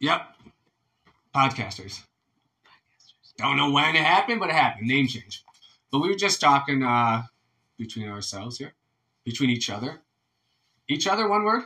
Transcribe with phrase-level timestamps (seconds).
[0.00, 0.20] Yep.
[1.34, 2.02] Podcasters.
[2.64, 3.36] Podcasters.
[3.38, 4.88] Don't know when it happened, but it happened.
[4.88, 5.42] Name change.
[5.90, 7.22] But we were just talking uh,
[7.78, 8.74] between ourselves here,
[9.24, 10.00] between each other.
[10.88, 11.64] Each other, one word?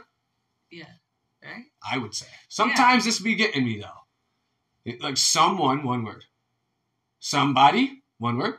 [0.70, 0.84] Yeah.
[1.42, 1.64] Right?
[1.88, 2.26] I would say.
[2.48, 3.88] Sometimes this be getting me, though.
[4.84, 6.24] It- like someone, one word.
[7.18, 8.54] Somebody, one word.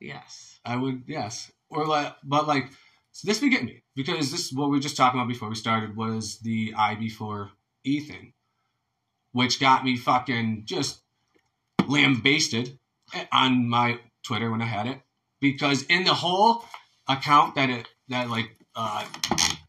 [0.00, 0.60] Yes.
[0.64, 1.50] I would, yes.
[1.70, 2.70] Or like, but like,
[3.12, 5.54] so this be getting me because this what we were just talking about before we
[5.56, 7.50] started was the I before
[7.88, 8.32] E thing,
[9.32, 11.00] which got me fucking just
[11.86, 12.78] lambasted
[13.32, 15.00] on my Twitter when I had it
[15.40, 16.64] because in the whole
[17.08, 19.04] account that it that like uh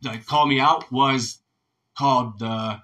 [0.02, 1.40] that called me out was
[1.98, 2.82] called the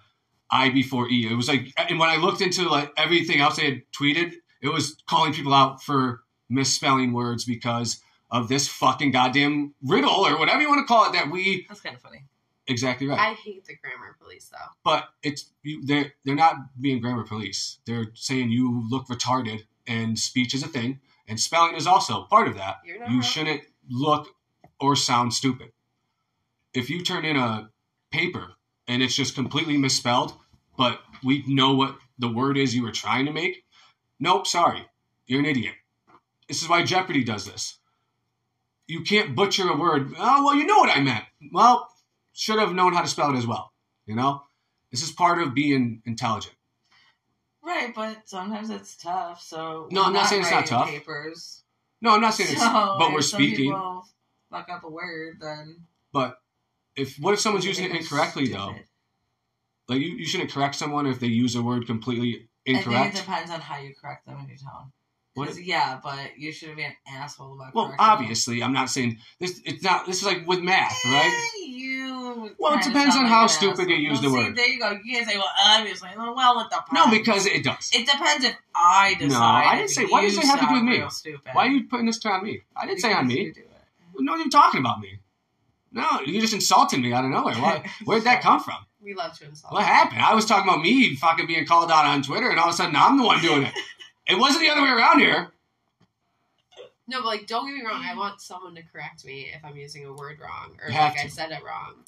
[0.52, 1.28] I before E.
[1.30, 4.70] It was like, and when I looked into like everything else they had tweeted, it
[4.70, 8.00] was calling people out for misspelling words because
[8.30, 11.82] of this fucking goddamn riddle or whatever you want to call it that we That's
[11.82, 12.26] kind of funny.
[12.68, 13.20] Exactly right.
[13.20, 14.72] I hate the grammar police though.
[14.84, 15.52] but it's
[15.84, 17.80] they're they're not being grammar police.
[17.86, 22.48] They're saying you look retarded, and speech is a thing, and spelling is also part
[22.48, 22.78] of that.
[22.86, 23.22] You wrong.
[23.22, 24.28] shouldn't look
[24.80, 25.72] or sound stupid.
[26.74, 27.70] If you turn in a
[28.12, 28.54] paper
[28.88, 30.34] and it's just completely misspelled,
[30.78, 33.64] but we know what the word is you were trying to make,
[34.20, 34.86] nope, sorry,
[35.26, 35.76] you're an idiot.
[36.48, 37.78] This is why Jeopardy does this.
[38.88, 40.14] You can't butcher a word.
[40.20, 41.24] Oh, well, you know what I meant.
[41.52, 41.90] Well,
[42.36, 43.72] should have known how to spell it as well.
[44.06, 44.44] You know,
[44.92, 46.54] this is part of being intelligent.
[47.64, 49.42] Right, but sometimes it's tough.
[49.42, 50.88] So No, I'm not saying it's not tough.
[50.88, 51.64] Papers.
[52.02, 53.72] No, I'm not saying it's, So, but we're speaking.
[54.52, 56.38] Fuck up a word, then But
[56.96, 58.76] if what if someone's using it incorrectly though?
[59.88, 63.18] Like you, you shouldn't correct someone if they use a word completely I think it
[63.18, 64.92] depends on how you correct them in your tone.
[65.36, 69.20] What Yeah, but you should have been an asshole about Well, obviously, I'm not saying
[69.40, 69.62] this.
[69.66, 70.06] It's not.
[70.06, 71.50] This is like with math, right?
[71.62, 74.56] Eh, You Well, it depends on how stupid you use the see, word.
[74.56, 74.92] There you go.
[75.04, 76.10] You can't say, well, obviously.
[76.18, 77.92] Well, what the No, because it does.
[77.94, 79.30] it depends if I decide.
[79.30, 81.04] No, I didn't say- why does it have to do with me?
[81.52, 82.62] Why are you putting this on me?
[82.76, 83.48] I didn't say on me.
[83.48, 83.58] it.
[84.18, 85.20] No, you're talking about me.
[85.92, 87.56] No, you just insulted me out of nowhere.
[87.56, 88.86] Why, where'd that come from?
[89.02, 89.72] We love to insult.
[89.74, 90.22] What happened?
[90.22, 92.78] I was talking about me fucking being called out on Twitter, and all of a
[92.78, 93.74] sudden I'm the one doing it.
[94.28, 95.52] It wasn't the other way around here.
[97.08, 98.04] No, but like, don't get me wrong.
[98.04, 101.20] I want someone to correct me if I'm using a word wrong or You like
[101.20, 102.04] I said it wrong.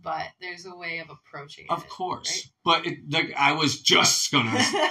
[0.00, 1.84] But there's a way of approaching Of it.
[1.84, 4.58] Of course, but it, like I was just gonna.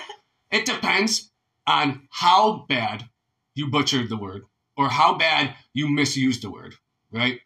[0.51, 1.31] It depends
[1.65, 3.09] on how bad
[3.55, 4.43] you butchered the word
[4.75, 6.75] or how bad you misused the word,
[7.09, 7.39] right?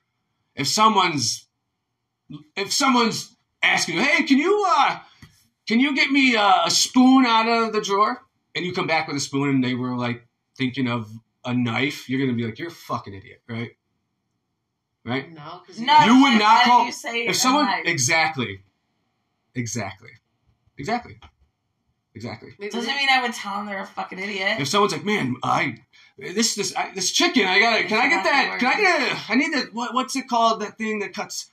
[0.55, 1.47] If someone's
[2.55, 4.99] if someone's asking "Hey, can you uh
[5.67, 8.24] can you get me uh, a spoon out of the drawer?"
[8.55, 10.25] And you come back with a spoon and they were like
[10.57, 11.09] thinking of
[11.43, 13.71] a knife, you're going to be like, "You're a fucking idiot," right?
[15.03, 15.31] Right?
[15.31, 17.83] No, because No, You would not call- you say if a someone knife?
[17.85, 18.63] exactly
[19.53, 20.09] exactly
[20.77, 21.17] exactly
[22.13, 24.59] exactly doesn't mean I would tell them they're a fucking idiot.
[24.59, 25.77] if someone's like, "Man, I
[26.17, 28.57] this this I, this chicken, I got to Can I get that?
[28.59, 29.31] Can I get a?
[29.31, 29.73] I need that.
[29.73, 30.61] What, what's it called?
[30.61, 31.51] That thing that cuts."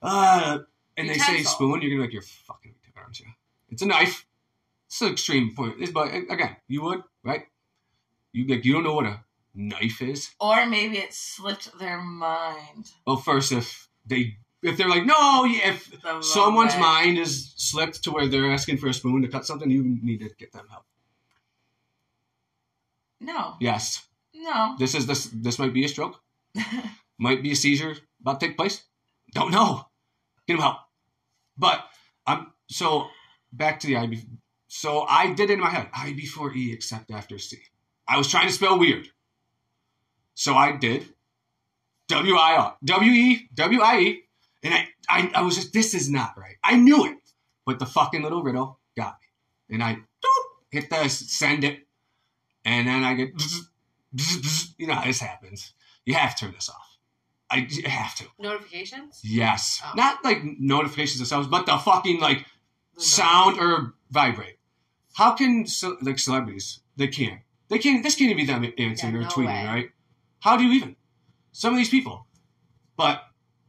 [0.00, 0.58] Uh,
[0.96, 1.80] and they say spoon.
[1.82, 3.26] You're gonna be like, "You're fucking retarded, aren't you?"
[3.70, 4.26] It's a knife.
[4.92, 5.76] It's an extreme point.
[5.80, 7.44] It's, but again, you would right?
[8.34, 10.32] You like you don't know what a knife is.
[10.38, 12.90] Or maybe it slipped their mind.
[13.06, 18.10] Well, first, if they if they're like, no, yeah, if someone's mind is slipped to
[18.10, 20.84] where they're asking for a spoon to cut something, you need to get them help.
[23.18, 24.76] No, Yes, no.
[24.78, 25.24] this is this.
[25.32, 26.20] This might be a stroke.
[27.18, 28.82] might be a seizure about to take place.
[29.32, 29.86] Don't know.
[30.46, 30.76] Get him help.
[31.56, 31.82] But
[32.26, 33.06] I'm so
[33.50, 34.26] back to the IB.
[34.74, 35.90] So I did it in my head.
[35.94, 37.58] I before E except after C.
[38.08, 39.06] I was trying to spell weird.
[40.32, 41.08] So I did
[42.08, 44.22] W I R W E W I E,
[44.62, 46.56] and I, I I was just this is not right.
[46.64, 47.18] I knew it,
[47.66, 51.86] but the fucking little riddle got me, and I doop, hit the send it,
[52.64, 53.34] and then I get
[54.78, 55.74] you know how this happens.
[56.06, 56.96] You have to turn this off.
[57.50, 58.24] I you have to.
[58.38, 59.20] notifications.
[59.22, 59.82] Yes.
[59.84, 59.92] Oh.
[59.96, 62.46] Not like notifications themselves, but the fucking like
[62.96, 64.56] sound or vibrate.
[65.14, 66.80] How can ce- like celebrities?
[66.96, 67.40] They can't.
[67.68, 68.02] They can't.
[68.02, 69.66] This can't even be them answering Yeah, or no tweeting, way.
[69.66, 69.90] right?
[70.40, 70.96] How do you even?
[71.52, 72.26] Some of these people.
[72.96, 73.22] But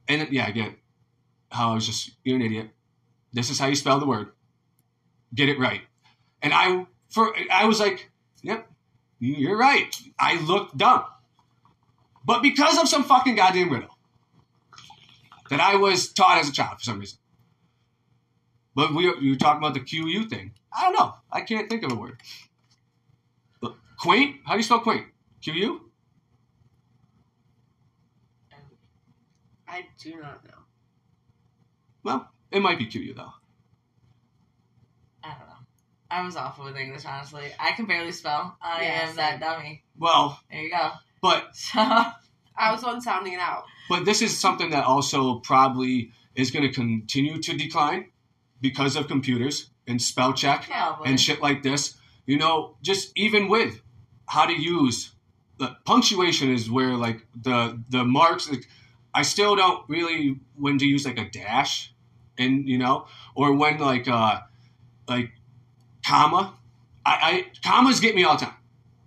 [0.07, 0.75] and yeah, again,
[1.51, 2.69] how I was just you're an idiot.
[3.31, 4.31] This is how you spell the word.
[5.34, 5.81] Get it right.
[6.42, 8.10] And I for I was like,
[8.42, 8.69] yep,
[9.19, 9.96] you're right.
[10.19, 11.04] I looked dumb.
[12.25, 13.98] But because of some fucking goddamn riddle
[15.50, 17.19] that I was taught as a child for some reason.
[18.75, 20.51] But we you were talking about the QU thing.
[20.75, 21.14] I don't know.
[21.31, 22.20] I can't think of a word.
[23.62, 24.38] But quaint?
[24.46, 25.06] How do you spell quaint?
[25.44, 25.80] QU?
[29.68, 30.54] I do not know.
[32.04, 33.31] Well, it might be QU though.
[35.24, 35.54] I don't know.
[36.12, 37.46] I was awful with English, honestly.
[37.60, 38.56] I can barely spell.
[38.62, 39.84] I Yeah, am that dummy.
[39.98, 40.92] Well, There you go.
[41.22, 43.64] but So, I was the one sounding it out.
[43.90, 48.12] but this is something that also probably is going to continue to decline
[48.62, 51.10] because of computers and spell check probably.
[51.10, 51.96] and shit like this.
[52.26, 53.82] You know, just even with
[54.28, 55.12] how to use
[55.58, 58.50] the punctuation is where like the the marks.
[58.50, 58.68] Like,
[59.14, 61.94] I still don't really when to use like a dash,
[62.38, 64.42] and you know, or when like uh
[65.08, 65.32] like
[66.06, 66.56] comma.
[67.06, 68.56] I, I commas get me all the time.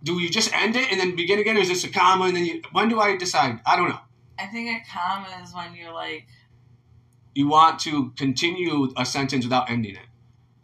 [0.02, 2.37] Do you just end it and then begin again, or is this a comma and
[2.37, 2.62] then you?
[2.73, 3.61] When do I decide?
[3.67, 4.00] I don't know.
[4.38, 6.26] I think a comma is when you're like,
[7.34, 10.06] You want to continue a sentence without ending it,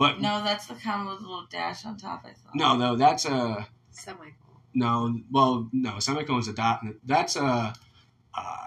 [0.03, 2.55] but no, that's the comma with a little dash on top, I thought.
[2.55, 3.69] no, though that's a.
[3.91, 4.35] Semicolon.
[4.75, 6.83] No, well, no, semicolon's a dot.
[7.05, 7.75] That's a
[8.35, 8.67] uh,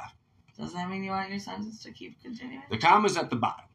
[0.58, 2.64] Does that mean you want your sentence to keep continuing?
[2.70, 3.66] the comma's at the bottom.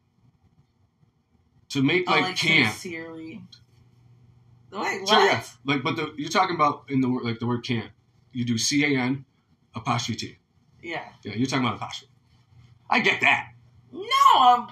[1.71, 2.73] To make oh, like, like can't.
[2.73, 3.43] sincerely.
[4.73, 5.09] Wait, what?
[5.09, 7.91] So yeah, like but the you're talking about in the word like the word can't.
[8.33, 9.25] You do C A N
[9.75, 10.39] apostrophe T.
[10.83, 11.05] Yeah.
[11.25, 12.13] Yeah, you're talking about apostrophe.
[12.89, 13.50] I get that,
[13.93, 14.69] No,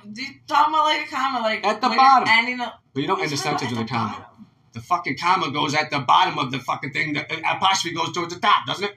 [0.49, 2.29] about like a comma, like At the bottom.
[2.31, 4.27] Ending a, but you don't end the sentence with a comma.
[4.73, 7.15] The fucking comma goes at the bottom of the fucking thing.
[7.15, 8.97] The uh, apostrophe goes towards the top, doesn't it?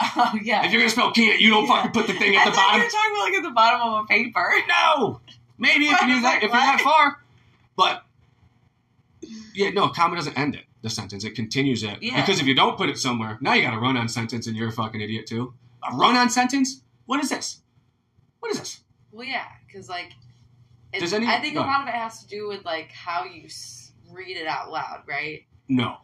[0.16, 0.64] Oh yeah.
[0.64, 1.76] If you're gonna spell can't, you don't Yeah.
[1.76, 2.80] fucking put the thing I at the thought bottom.
[2.80, 4.52] you were talking about like at the bottom of a paper.
[4.68, 5.20] No,
[5.58, 7.18] maybe if you're that like, if you're that far,
[7.76, 8.02] but
[9.54, 10.64] yeah, no, comma doesn't end it.
[10.82, 12.20] The sentence it continues it Yeah.
[12.20, 14.68] because if you don't put it somewhere, now you got a run-on sentence and you're
[14.68, 15.54] a fucking idiot too.
[15.88, 16.82] A run-on sentence?
[17.06, 17.60] What is this?
[18.40, 18.80] What is this?
[19.12, 20.12] Well, yeah, because like,
[20.98, 21.60] Does any- I think no.
[21.62, 23.48] a lot of it has to do with like how you
[24.10, 25.44] read it out loud, right?
[25.68, 25.98] No,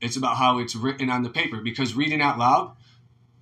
[0.00, 2.76] it's about how it's written on the paper because reading out loud,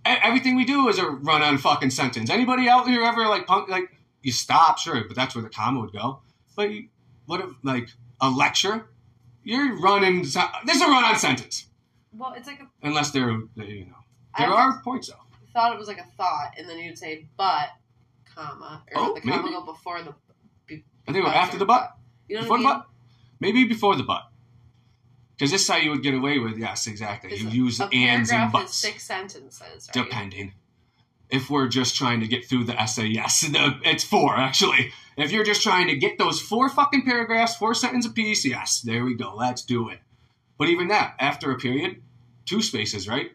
[0.04, 2.30] everything we do is a run-on fucking sentence.
[2.30, 3.90] Anybody out here ever like punk like
[4.22, 6.20] you stop sure, but that's where the comma would go.
[6.56, 6.88] But you,
[7.26, 7.88] what if like
[8.20, 8.86] a lecture?
[9.42, 10.22] You're running.
[10.22, 11.66] This is a run-on sentence.
[12.16, 13.96] Well, it's like a, unless they're they- you know
[14.34, 15.16] I there are points though.
[15.52, 17.68] thought it was like a thought, and then you'd say but,
[18.34, 19.50] comma, or Oh, the comma maybe.
[19.54, 20.14] go before the.
[21.06, 21.96] I think after the butt,
[22.28, 22.68] You know before I mean?
[22.68, 22.86] butt,
[23.40, 24.22] maybe before the butt,
[25.36, 26.56] because this is how you would get away with.
[26.58, 27.36] Yes, exactly.
[27.36, 30.04] You use a ands and paragraph is buts, six sentences, right?
[30.04, 30.52] depending.
[31.30, 34.92] If we're just trying to get through the essay, yes, the, it's four actually.
[35.16, 39.04] If you're just trying to get those four fucking paragraphs, four sentences apiece, yes, there
[39.04, 39.34] we go.
[39.34, 39.98] Let's do it.
[40.58, 42.02] But even that, after a period,
[42.46, 43.30] two spaces, right?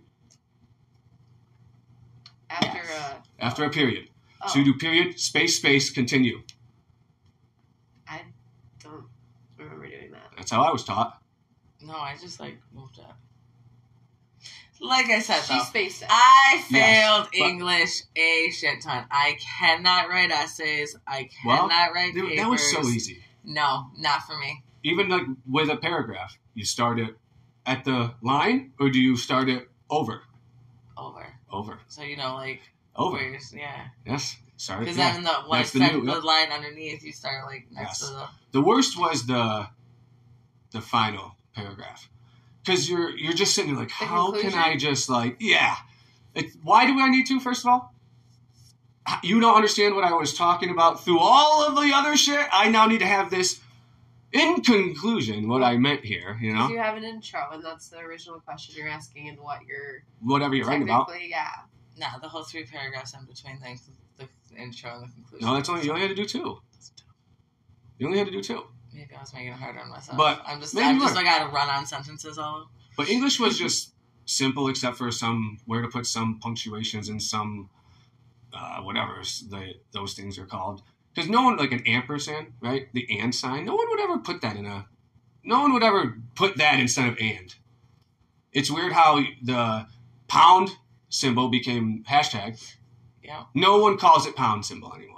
[2.50, 4.10] After uh, After a period.
[4.42, 6.42] Oh, So you do period, space, space, continue.
[8.08, 8.22] I
[8.84, 9.06] don't
[9.58, 10.32] remember doing that.
[10.38, 11.22] That's how I was taught.
[11.82, 13.18] No, I just like moved up.
[14.82, 16.08] Like I said She though, spaced it.
[16.10, 19.06] I Yes, failed but- English a shit ton.
[19.12, 20.96] I cannot write essays.
[21.06, 22.38] I Well, cannot write papers.
[22.38, 23.22] that was so easy.
[23.44, 24.64] No, not for me.
[24.84, 27.18] even like with a paragraph, you start it
[27.66, 30.24] at the line, or do you start it over,
[30.96, 31.36] Over.
[31.52, 32.62] over, So you know, like
[33.00, 33.18] over?
[33.54, 33.88] yeah.
[34.06, 34.82] Yes, Sorry.
[34.82, 35.14] Because Yeah.
[35.14, 36.24] then the That's it's the new- the yep.
[36.24, 38.10] line underneath, you start like next Yes.
[38.10, 38.28] to the.
[38.52, 39.70] The worst was the
[40.72, 42.10] the final paragraph,
[42.64, 44.54] because you're you're just sitting there like, The how can?
[44.54, 45.78] I just like, yeah,
[46.36, 47.40] it, why do I need to?
[47.40, 47.94] First of all.
[49.24, 52.46] You don't understand what I was talking about through all of the other shit.
[52.52, 53.60] I now need to have this
[54.32, 56.68] in conclusion, what I meant here, you know?
[56.70, 60.54] You have an intro, and that's the original question you're asking, and what you're Whatever
[60.54, 61.10] you're writing about.
[61.28, 61.50] yeah.
[62.00, 64.28] Nah, the whole three paragraphs in between things, the
[64.58, 65.48] intro and the conclusion.
[65.48, 66.62] No, that's only you only had to do two.
[67.98, 68.64] You only had to do two.
[68.94, 70.18] Maybe I was making it harder on myself.
[70.18, 72.70] But I'm just, I'm just like I gotta run on sentences all.
[72.96, 73.94] But English was just
[74.26, 77.70] simple, except for some where to put some punctuations and some
[78.54, 80.82] uh, whatever the, those things are called.
[81.14, 82.88] Because no one like an ampersand, right?
[82.94, 83.66] The and sign.
[83.66, 84.88] No one would ever put that in a.
[85.44, 87.54] No one would ever put that instead of and.
[88.54, 89.88] It's weird how the
[90.28, 90.72] pound
[91.10, 92.62] symbol became hashtag.
[93.24, 93.44] Yeah.
[93.54, 95.18] No one calls it pound symbol anymore.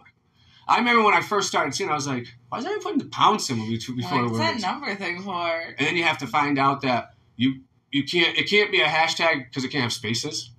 [0.68, 3.00] I remember when I first started seeing, it, I was like, "Why is everyone putting
[3.00, 5.60] the pound symbol before Like, the what's that number thing for?
[5.78, 8.86] and then you have to find out that you you can't it can't be a
[8.88, 10.52] hashtag because it can't have spaces.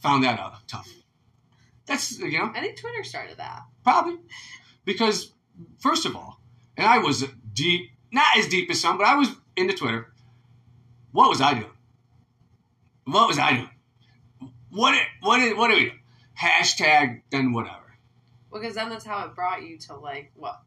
[0.00, 0.88] Found that out tough.
[1.86, 3.62] That's you know I think Twitter started that.
[3.82, 4.18] probably
[4.84, 5.32] because
[5.78, 6.40] first of all,
[6.76, 10.12] and I was deep, not as deep as some, but I was into Twitter.
[11.12, 11.70] What was I doing?
[13.04, 13.70] What was I doing?
[14.76, 15.92] What it, what it, what do we do?
[16.38, 17.96] Hashtag then whatever.
[18.50, 20.60] Well, because then that's how it brought you to like what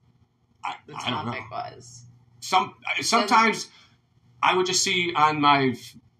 [0.63, 1.31] I, the I don't know.
[1.31, 2.05] topic was.
[2.39, 3.67] some sometimes
[4.41, 5.75] I would just see on my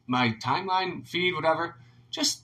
[0.06, 1.78] my timeline feed, whatever,
[2.12, 2.44] just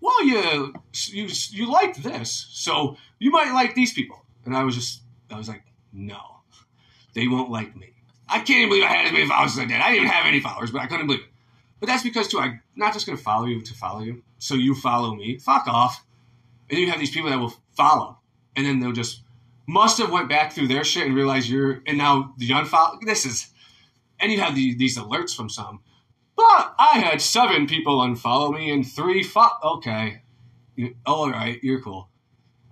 [0.00, 0.72] well, you
[1.08, 5.02] you you liked this, so you might like these people, and I was just
[5.32, 6.20] I was like, no,
[7.12, 7.90] they won't like me.
[8.28, 9.80] I can't even believe I had as many followers as I did.
[9.80, 11.30] I didn't even have any followers, but I couldn't believe it.
[11.80, 14.22] But that's because too, I'm not just gonna follow you to follow you.
[14.38, 15.38] So you follow me.
[15.38, 16.04] Fuck off.
[16.70, 18.18] And you have these people that will follow,
[18.56, 19.22] and then they'll just
[19.68, 22.98] must have went back through their shit and realized you're, and now the unfollow.
[23.02, 23.48] This is,
[24.18, 25.80] and you have these these alerts from some.
[26.36, 29.60] But I had seven people unfollow me and three fuck.
[29.62, 30.22] Okay,
[30.74, 32.10] you, oh, all right, you're cool.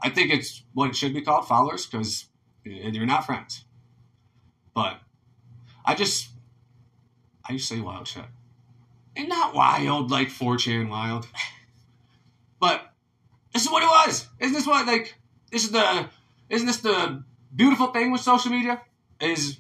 [0.03, 2.27] I think it's what it should be called, followers, because
[2.65, 3.65] you're not friends.
[4.75, 4.99] But
[5.85, 6.29] I just,
[7.49, 8.25] I to say wild shit.
[9.17, 11.27] And not wild like 4chan wild.
[12.59, 12.93] But
[13.53, 14.27] this is what it was.
[14.41, 15.15] Isn't this what, like,
[15.51, 16.09] this is the,
[16.49, 17.23] isn't this the
[17.55, 18.83] beautiful thing with social media?
[19.21, 19.59] Is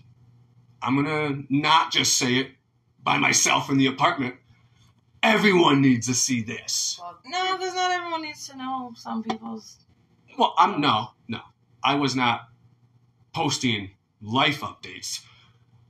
[0.83, 2.51] I'm gonna not just say it
[3.03, 4.35] by myself in the apartment.
[5.23, 6.99] Everyone needs to see this.
[7.01, 9.79] Well, No, because not everyone needs to know some people's.
[10.39, 11.41] Well, I'm no, no.
[11.83, 12.49] I was not
[13.33, 15.25] posting life updates.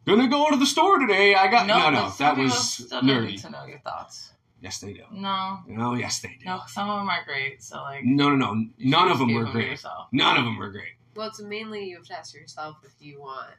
[0.06, 1.34] Gonna go to the store today.
[1.34, 2.12] I got no, but no.
[2.18, 3.42] That was still don't need nerdy.
[3.42, 4.32] to know your thoughts.
[4.60, 5.02] Yes, they do.
[5.12, 6.46] No, No, yes, they do.
[6.46, 7.62] no, some of them are great.
[7.62, 8.66] So like, No, no, no.
[8.78, 9.70] None of them were to great.
[9.70, 10.08] Yourself.
[10.12, 10.92] None of them were great.
[11.14, 13.50] well, it's mainly you have to ask yourself if you want.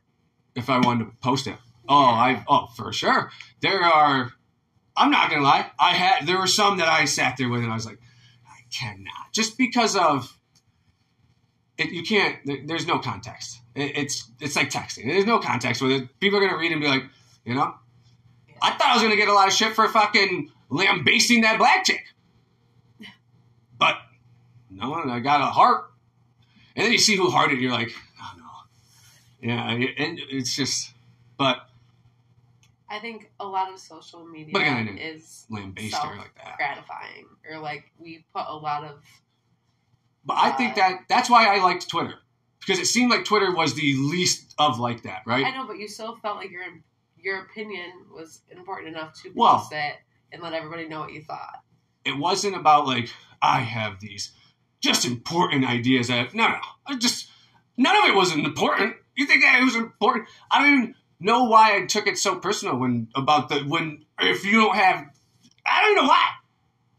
[0.56, 1.58] If I wanted to post it,
[1.90, 3.30] oh, I oh for sure.
[3.62, 4.32] There are.
[4.98, 5.70] I'm not gonna lie.
[5.78, 8.00] I had there were some that I sat there with, and I was like,
[8.48, 10.35] I cannot, just because of.
[11.78, 12.38] It, you can't.
[12.46, 13.60] there- There's no context.
[13.76, 15.06] It, it's it's like texting.
[15.06, 16.20] There's no context with it.
[16.20, 17.04] People are gonna read and be like,
[17.44, 17.74] you know,
[18.62, 21.84] I thought I was gonna get a lot of shit for fucking lambasting that black
[21.86, 22.06] chick,
[23.78, 23.98] but
[24.70, 25.92] no, I got a heart.
[26.76, 27.92] And then you see who hearted, you're like,
[28.22, 30.92] oh no, yeah, and it's just,
[31.38, 31.70] but
[32.90, 36.58] I think a lot of social media again, is lambast her like that.
[36.58, 39.02] gratifying, or like we put a lot of.
[40.26, 42.16] But I think that that's why I liked Twitter
[42.60, 45.46] because it seemed like Twitter was the least of like that, right?
[45.46, 46.64] I know, but you still felt like your
[47.18, 49.96] your opinion was important enough to post it
[50.32, 51.62] and let everybody know what you thought.
[52.04, 53.10] It wasn't about like
[53.42, 54.32] I have these
[54.82, 57.30] just important ideas that no, no, I just
[57.78, 58.96] none of it was important.
[59.16, 60.28] You think that it was important?
[60.52, 64.46] I don't even know why I took it so personal when about the when if
[64.46, 65.06] you don't have,
[65.66, 66.30] I don't know why.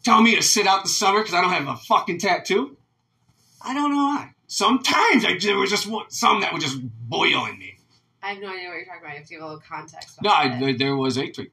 [0.04, 2.76] Tell me to sit out the summer because I don't have a fucking tattoo.
[3.66, 4.32] I don't know why.
[4.46, 7.76] Sometimes I, there was just some that would just boil in me.
[8.22, 9.10] I have no idea what you're talking about.
[9.12, 10.22] You have to give a little context.
[10.22, 11.52] No, I, there- was a tweet,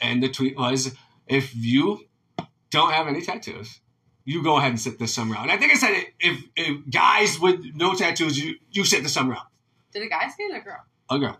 [0.00, 0.92] and the tweet was,
[1.26, 2.00] "If you
[2.70, 3.80] don't have any tattoos,
[4.24, 6.44] you go ahead and sit this summer out." And I think I said, it, "If,
[6.56, 9.46] if guys with no tattoos, you you sit the summer out."
[9.92, 10.84] Did a guy say it or a girl?
[11.10, 11.38] A girl,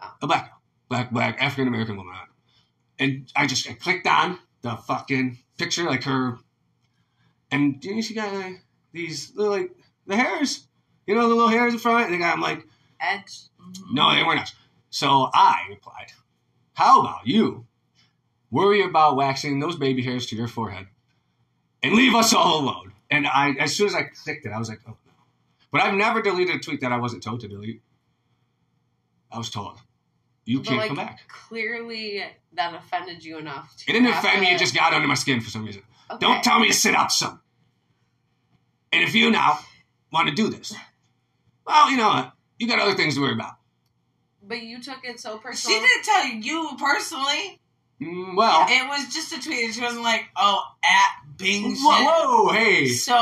[0.00, 0.14] Oh.
[0.22, 2.14] a black girl, black black African American woman,
[3.00, 6.38] and I just I clicked on the fucking picture, like her,
[7.50, 8.62] and you know, she got like,
[8.96, 9.70] these like
[10.06, 10.66] the hairs,
[11.06, 12.66] you know, the little hairs in front, and the guy, I'm like.
[13.00, 13.42] Edge.
[13.92, 14.52] No, they were not.
[14.90, 16.12] So I replied,
[16.74, 17.66] How about you
[18.50, 20.86] worry about waxing those baby hairs to your forehead
[21.82, 22.92] and leave us all alone?
[23.10, 25.12] And I, as soon as I clicked it, I was like, Oh no.
[25.70, 27.82] But I've never deleted a tweet that I wasn't told to delete.
[29.30, 29.78] I was told,
[30.46, 31.20] You But, can't like, come back.
[31.28, 32.24] Clearly,
[32.54, 33.76] that offended you enough.
[33.76, 35.82] To It didn't offend me, it just got under my skin for some reason.
[36.10, 36.24] Okay.
[36.24, 37.40] Don't tell me to sit out some.
[38.96, 39.58] And if you now
[40.10, 40.74] want to do this,
[41.66, 42.32] well, you know what?
[42.58, 43.52] You got other things to worry about.
[44.42, 45.78] But you took it so personally.
[45.78, 47.60] She didn't tell you personally.
[48.00, 49.74] Mm, well, It was just a tweet.
[49.74, 52.88] She wasn't like, "Oh, at Bing whoa, whoa, hey.
[52.88, 53.12] So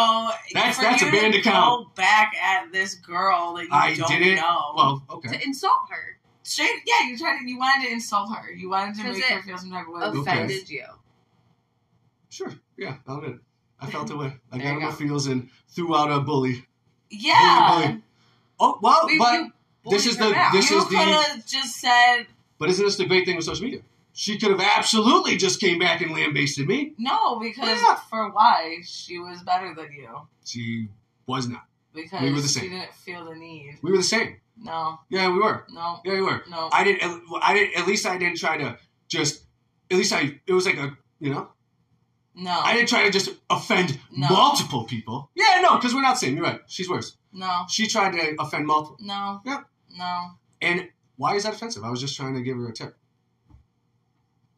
[0.53, 1.87] That's- that's a you band account.
[1.87, 4.37] Go back at this girl that you I don't didn't.
[4.37, 4.73] know.
[4.77, 5.37] Well, okay.
[5.37, 7.49] to insult her Straight, yeah, you tried to.
[7.49, 8.53] You wanted to insult her.
[8.53, 10.03] You wanted to make her feel some type of way.
[10.03, 10.19] Okay.
[10.21, 10.85] offended you.
[12.29, 12.53] Sure.
[12.77, 13.41] Yeah, I'll admit it.
[13.81, 14.37] I felt it way.
[14.53, 16.65] I got my feels and threw out a bully.
[17.11, 18.03] Yeah, Bully, bully.
[18.61, 19.51] Oh well, We- but
[19.91, 20.53] this is the- back.
[20.53, 22.27] this you is could the- have just said
[22.59, 23.81] but isn't this the great thing with social media?
[24.17, 26.93] She could have absolutely just came back and lambasted me.
[26.99, 27.97] no because Yeah.
[27.97, 30.09] for why she was better than you
[30.45, 30.89] She
[31.27, 31.65] was not.
[31.93, 32.63] because We were the same.
[32.65, 33.79] she didn't feel the need.
[33.83, 34.37] We were the same.
[34.57, 35.67] No, Yeah, we were.
[35.69, 36.45] no, Yeah, we were.
[36.49, 36.71] no.
[36.73, 37.23] I didn't.
[37.43, 37.77] I didn't.
[37.77, 38.79] At least I didn't try to
[39.09, 39.43] just.
[39.91, 40.41] At least I.
[40.47, 40.97] It was like a.
[41.19, 41.49] You know.
[42.35, 44.29] No, I didn't try to just offend No.
[44.29, 45.31] multiple people.
[45.35, 46.35] Yeah, no, because we're not same.
[46.37, 46.61] You're right.
[46.67, 47.17] She's worse.
[47.33, 48.97] no, She tried to offend multiple.
[49.01, 49.65] no, Yep.
[49.97, 50.31] no.
[50.61, 51.85] And why is that offensive?
[51.85, 52.97] I was just trying to give her a tip.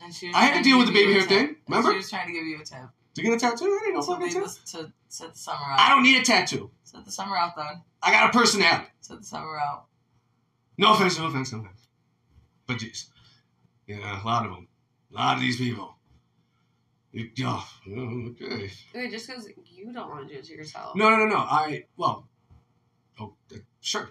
[0.01, 1.91] And she was I had to deal with the baby hair thing, remember?
[1.93, 2.89] She was trying to give you a tip.
[3.15, 3.65] To get a tattoo?
[3.65, 4.43] I didn't know To, fucking
[4.73, 5.79] to set the summer out.
[5.81, 6.71] I don't need a tattoo.
[6.85, 7.83] Set the summer out, then.
[8.03, 8.87] I got a personality.
[9.01, 9.87] Set the summer out.
[10.79, 11.89] No offense, no offense, no offense.
[12.67, 13.07] But jeez.
[13.87, 14.69] Yeah, a lot of them.
[15.13, 15.96] A lot of these people.
[17.45, 17.67] Oh,
[18.31, 18.71] okay.
[18.95, 20.95] Okay, just because you don't want to do it to yourself.
[20.95, 21.37] No, no, no, no.
[21.37, 22.29] I, well,
[23.19, 24.11] oh, uh, sure.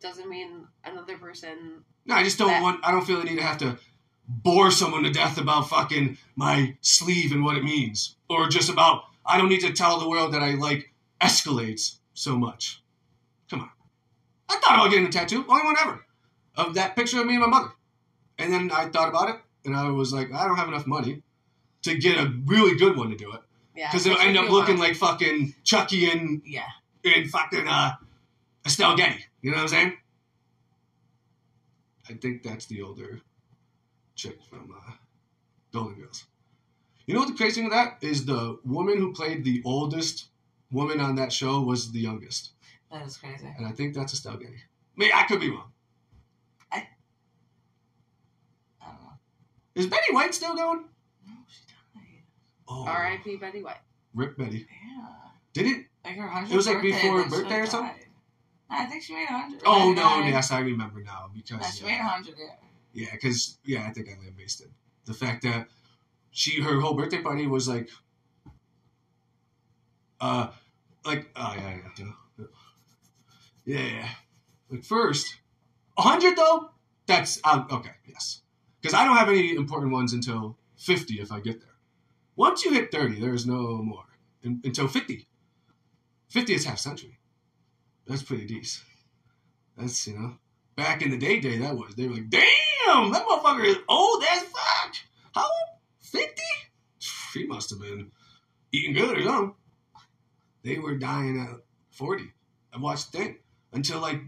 [0.00, 1.84] doesn't mean another person.
[2.04, 2.80] No, I just don't That- want.
[2.84, 3.78] I don't feel the need to have to
[4.26, 9.04] bore someone to death about fucking my sleeve and what it means, or just about.
[9.24, 12.82] I don't need to tell the world that I like Escalades so much.
[13.48, 13.70] Come on,
[14.48, 16.04] I thought about getting a tattoo, only one ever,
[16.56, 17.72] of that picture of me and my mother,
[18.38, 21.22] and then I thought about it, and I was like, I don't have enough money
[21.82, 23.40] to get a really good one to do it,
[23.76, 26.66] Yeah, because it'll end up looking like fucking Chucky and Yeah.
[27.04, 27.92] and fucking uh,
[28.66, 29.24] Estelle Getty.
[29.40, 29.92] You know what I'm saying?
[32.08, 33.20] I think that's the older
[34.14, 34.92] chick from uh,
[35.72, 36.24] Golden Girls.
[37.06, 38.24] You know what the crazy thing with that is?
[38.24, 40.26] The woman who played the oldest
[40.70, 42.52] woman on that show was the youngest,
[42.90, 43.52] That is crazy.
[43.56, 44.54] and I think that's Estelle Getty.
[44.54, 45.72] I mean, I could be wrong.
[46.70, 46.86] I
[48.86, 49.12] don't know.
[49.74, 50.84] Is Betty White still going?
[52.84, 52.88] Died.
[52.88, 53.36] Oh, R.I.P.
[53.36, 53.76] Betty White.
[54.14, 54.66] Rip Betty.
[54.68, 55.06] Yeah.
[55.52, 55.86] Did it?
[56.04, 57.88] Like her 100th It was, like, birthday, before her birthday or something?
[57.96, 58.06] died.
[58.70, 59.60] I think she made 100.
[59.66, 60.02] Oh no!
[60.02, 60.32] 99.
[60.32, 61.90] Yes, I remember now because Yeah, she yeah.
[61.90, 62.46] made 100, yeah.
[62.94, 64.70] Yeah, because yeah, I think I lambasted
[65.04, 65.68] the fact that
[66.30, 67.90] she her whole birthday party was like,
[70.20, 70.48] uh,
[71.04, 72.04] like oh yeah yeah
[72.38, 72.44] yeah
[73.64, 74.08] yeah, yeah.
[74.70, 75.36] like first
[75.98, 76.70] a hundred though
[77.06, 78.40] that's um, okay yes
[78.80, 81.71] because I don't have any important ones until fifty if I get there.
[82.42, 84.02] Once you hit thirty, there is no more.
[84.44, 85.28] Un until fifty.
[86.28, 87.20] Fifty is half century.
[88.04, 88.84] That's pretty decent.
[89.76, 90.34] That's you know
[90.74, 94.24] back in the day day that was they were like damn that motherfucker is old
[94.24, 94.92] as fuck.
[95.32, 95.78] How old?
[96.00, 96.42] 50
[96.98, 98.10] she must have been
[98.72, 99.54] eating good or something.
[100.64, 101.60] They were dying at
[101.92, 102.24] 40
[102.74, 103.38] i watched thing
[103.72, 104.20] until like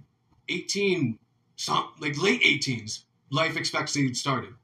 [0.49, 1.19] 18
[1.57, 4.55] some like late 18s life expectancy started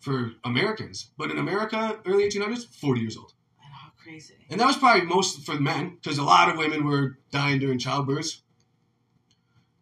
[0.00, 4.34] for americans but in america early 1800s 40 years old how crazy.
[4.50, 7.78] and that was probably most for men because a lot of women were dying during
[7.78, 8.40] childbirth.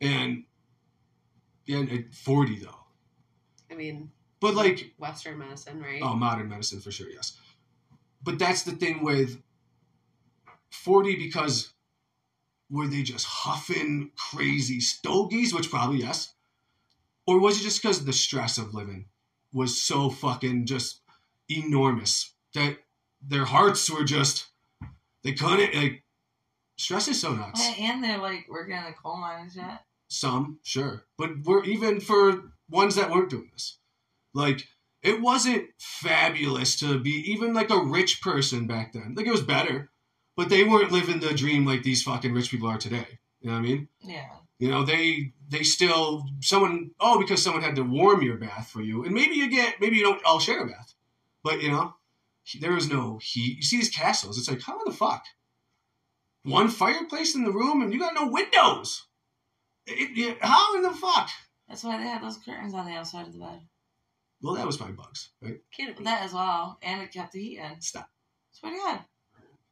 [0.01, 0.45] And
[1.65, 2.81] yeah, at 40 though.
[3.71, 6.01] I mean, But like, Western medicine, right?
[6.03, 7.39] oh, modern medicine for sure, yes.
[8.23, 9.41] But that's the thing with
[10.71, 11.73] 40 because
[12.69, 16.35] were they just huffing crazy stogies, which probably yes.
[17.27, 19.07] Or was it just because of the stress of living
[19.57, 21.01] was so fucking just
[21.51, 22.77] enormous that
[23.27, 24.49] their hearts were just
[25.25, 26.05] they couldn't like
[26.77, 27.67] stress is so nuts.
[27.79, 29.83] And they're like working in the coal mines yet.
[30.09, 31.05] Some, sure.
[31.19, 33.79] But we're even for ones that weren't doing this.
[34.35, 34.69] Like,
[35.03, 39.15] it wasn't fabulous to be even like a rich person back then.
[39.17, 39.91] Like, it was better.
[40.37, 43.19] But they weren't living the dream like these fucking rich people are today.
[43.41, 43.89] You know what I mean?
[44.03, 44.29] Yeah.
[44.59, 48.81] You know, they they still someone oh, because someone had to warm your bath for
[48.81, 49.05] you.
[49.05, 50.95] And maybe you get maybe you don't all share a bath.
[51.43, 51.95] But you know,
[52.61, 53.57] there was no heat.
[53.59, 55.25] You see these castles, it's like, how in the fuck?
[56.45, 59.07] One fireplace in the room and you got no windows.
[59.87, 61.29] It, it- how in the fuck?
[61.69, 63.61] That's why they had those curtains on the outside of the bed.
[64.41, 65.59] Well, that was probably bugs, right?
[65.77, 65.95] Can?
[66.05, 66.79] That as well.
[66.83, 67.81] And it kept the heat in.
[67.81, 68.09] Stop.
[68.53, 69.01] Swear to God.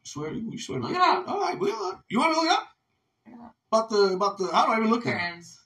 [0.03, 0.81] Swear you, swear.
[0.81, 1.29] to Look it up.
[1.29, 2.74] All right, well, uh, you want me to look it up Look it up.
[3.73, 4.47] About the about the?
[4.53, 5.19] How do I even look at it?
[5.19, 5.61] Curtains.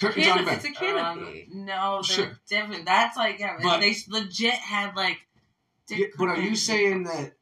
[0.00, 0.54] Curtains on bed.
[0.56, 1.48] it's a canopy.
[1.52, 2.38] Um, no, they're Sure.
[2.48, 2.84] different.
[2.84, 5.18] That's like, yeah, But- they legit had like.
[5.88, 7.32] Yeah, but are you saying that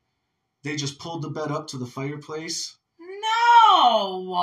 [0.63, 2.77] they just pulled the bed up to the fireplace?
[3.01, 4.37] No!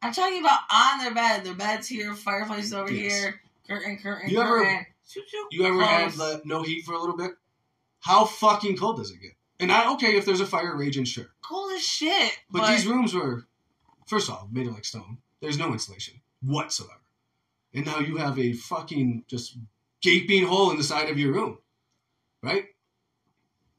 [0.00, 1.44] I'm talking about on their bed.
[1.44, 3.12] Their bed's here, fireplace over Yes.
[3.12, 4.86] here, curtain, curtain, You ever- curtain.
[5.08, 5.48] Shoot, shoot.
[5.50, 6.16] You ever had Close.
[6.16, 7.32] the, no heat for a little bit?
[8.00, 9.32] How fucking cold does it get?
[9.60, 11.26] And I okay if there's a fire raging, sure.
[11.42, 12.38] cold as shit?
[12.50, 13.46] But, But, these rooms were,
[14.06, 15.18] first off, made of like stone.
[15.40, 17.00] There's no insulation whatsoever.
[17.72, 19.56] And now you have a fucking just
[20.00, 21.58] gaping hole in the side of your room,
[22.42, 22.66] right?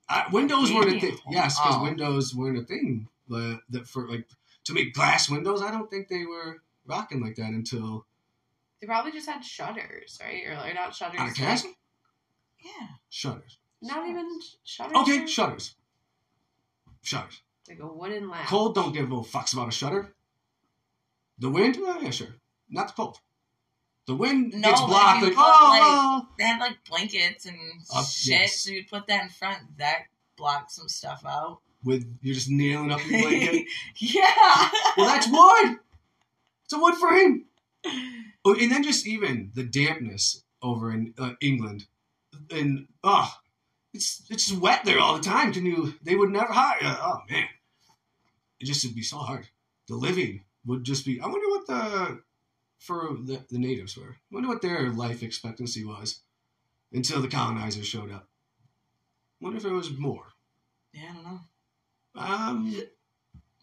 [0.09, 1.17] I, windows weren't a thing.
[1.17, 1.33] hole?
[1.33, 1.83] Yes, because Oh.
[1.83, 3.07] windows weren't a thing.
[3.27, 4.27] But that for like
[4.65, 8.05] to make glass windows, I don't think they were rocking like that until
[8.81, 10.43] They probably just had shutters, right?
[10.45, 11.19] Or, or not shutters.
[11.19, 11.71] on a like- castle.
[12.63, 12.87] yeah.
[13.09, 13.57] Shutters.
[13.81, 14.95] Not even sh- shutters.
[14.97, 15.75] Okay, shutters.
[17.01, 17.41] Shutters.
[17.67, 18.47] Like a wooden latch.
[18.47, 20.13] Cold don't give no fucks about a shutter.
[21.39, 22.35] The wind, well, yeah, sure.
[22.69, 23.19] Not the cold.
[24.07, 25.23] The wind No, gets but if blocked.
[25.23, 26.29] Like, oh, like- well.
[26.37, 27.57] They had like blankets and
[27.93, 28.59] Uh, shit, yes.
[28.61, 29.77] so you'd put that in front.
[29.77, 30.03] That
[30.37, 31.59] blocked some stuff out.
[31.83, 33.65] with you're just nailing up your blanket.
[33.97, 34.69] yeah.
[34.97, 35.79] well, that's wood.
[36.65, 37.45] It's a wood frame.
[38.43, 41.85] Oh, and then just even the dampness over in uh, England,
[42.51, 43.31] and oh,
[43.95, 45.53] it's it's just wet there all the time.
[45.53, 45.93] Can you?
[46.03, 46.77] They would never hire.
[46.81, 47.45] Oh man,
[48.59, 49.47] it just would be so hard.
[49.87, 51.19] The living would just be.
[51.19, 52.21] I wonder what the
[52.79, 54.11] for the, the natives were.
[54.11, 56.21] I wonder what their life expectancy was
[56.93, 58.27] until the colonizers showed up.
[59.41, 60.25] I wonder if it was more.
[60.93, 61.39] Yeah, I don't know.
[62.17, 62.81] Um,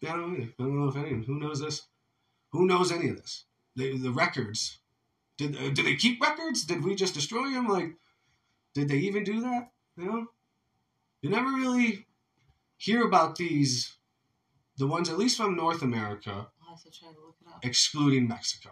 [0.03, 0.45] I don't know.
[0.45, 1.23] I don't know if any.
[1.23, 1.83] Who knows this?
[2.51, 3.45] Who knows any of this?
[3.75, 4.79] the, the records.
[5.37, 6.65] Did uh, did they keep records?
[6.65, 7.67] Did we just destroy them?
[7.67, 7.95] Like,
[8.73, 9.71] did they even do that?
[9.97, 10.27] You know,
[11.21, 12.05] you never really
[12.77, 13.95] hear about these,
[14.77, 17.63] the ones at least from North America, I'll have to try to look it up.
[17.63, 18.71] excluding Mexico,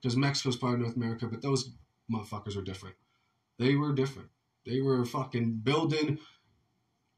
[0.00, 1.70] because Mexico's part of North America, but those
[2.12, 2.96] motherfuckers were different.
[3.58, 4.30] They were different.
[4.66, 6.18] They were fucking building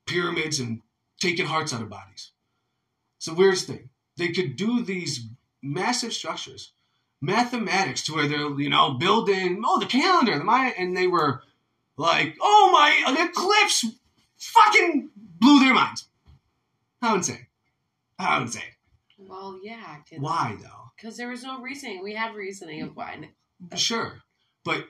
[0.07, 0.83] pyramids and
[1.21, 2.33] taking hearts out of bodies.
[3.17, 3.91] It's the weirdest thing.
[4.17, 5.29] They could do these
[5.63, 6.73] massive structures,
[7.21, 11.43] mathematics, to where they're you know building oh the calendar, the Maya, and they were
[12.01, 13.85] like oh my the eclipse,
[14.39, 16.09] fucking blew their minds.
[17.03, 17.47] How insane!
[18.19, 18.63] How insane!
[19.19, 19.97] Well, yeah.
[20.19, 20.93] Why though?
[20.97, 22.03] Because there was no reasoning.
[22.03, 23.29] We had reasoning of why.
[23.77, 24.23] Sure,
[24.65, 24.87] but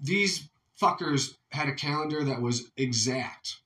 [0.00, 0.48] these
[0.80, 3.56] fuckers had a calendar that was exact,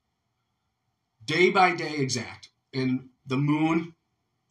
[1.24, 3.94] day by day exact, and the moon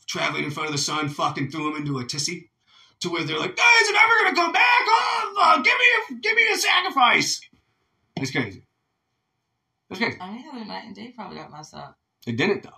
[0.06, 2.50] traveling in front of the sun fucking threw them into a tissy,
[3.00, 4.82] to where they're like, "Guys, I'm never gonna come back!
[4.88, 7.42] Oh, give me a give me a sacrifice!"
[8.18, 8.66] It's crazy.
[9.90, 10.18] It's crazy.
[10.20, 11.98] I mean, the night and day probably got messed up.
[12.26, 12.70] It didn't though.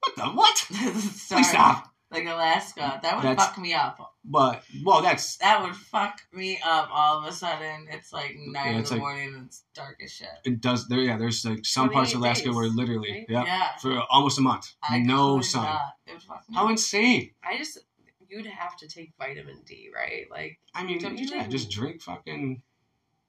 [0.00, 0.56] What the what?
[0.68, 1.42] Sorry.
[1.42, 1.88] Please stop.
[2.10, 2.98] Like Alaska.
[3.02, 4.14] That would That's- fuck me up.
[4.24, 7.86] But well, that's That would fuck me up all of a sudden.
[7.90, 10.28] It's like nine in it's the like- morning and it's dark as shit.
[10.44, 10.60] it.
[10.60, 10.98] Does there?
[11.00, 13.26] Yeah, there's like some parts of Alaska days, where literally, right?
[13.28, 13.76] yeah, Yeah.
[13.80, 15.64] for almost a month, I no sun.
[15.64, 15.80] not.
[16.06, 16.70] It would fuck me How up.
[16.72, 17.30] insane!
[17.42, 17.78] I just
[18.28, 20.26] you'd have to take vitamin D, right?
[20.30, 22.62] Like I mean, Don't you yeah, just drink fucking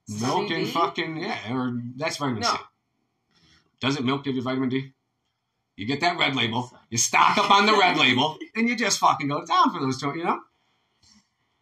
[0.10, 2.50] milk and fucking yeah, or that's vitamin No.
[2.50, 2.58] C.
[3.80, 4.94] Doesn't milk give you vitamin D?
[5.78, 9.00] You get that red label, you stock up on the red label, and you just
[9.00, 10.42] fucking go down for those two, you know.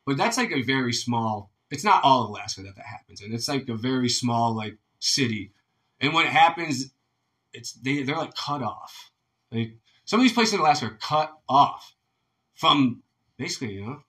[0.06, 1.52] But that's like a very small.
[1.70, 4.78] It's not all of Alaska that that happens, and it's like a very small like
[5.00, 5.52] city.
[6.00, 6.92] And when it happens,
[7.54, 9.12] it's they they're like cut off.
[9.52, 9.74] Like
[10.06, 11.94] some of these places in Alaska are cut off
[12.56, 13.04] from
[13.38, 14.02] basically, you know,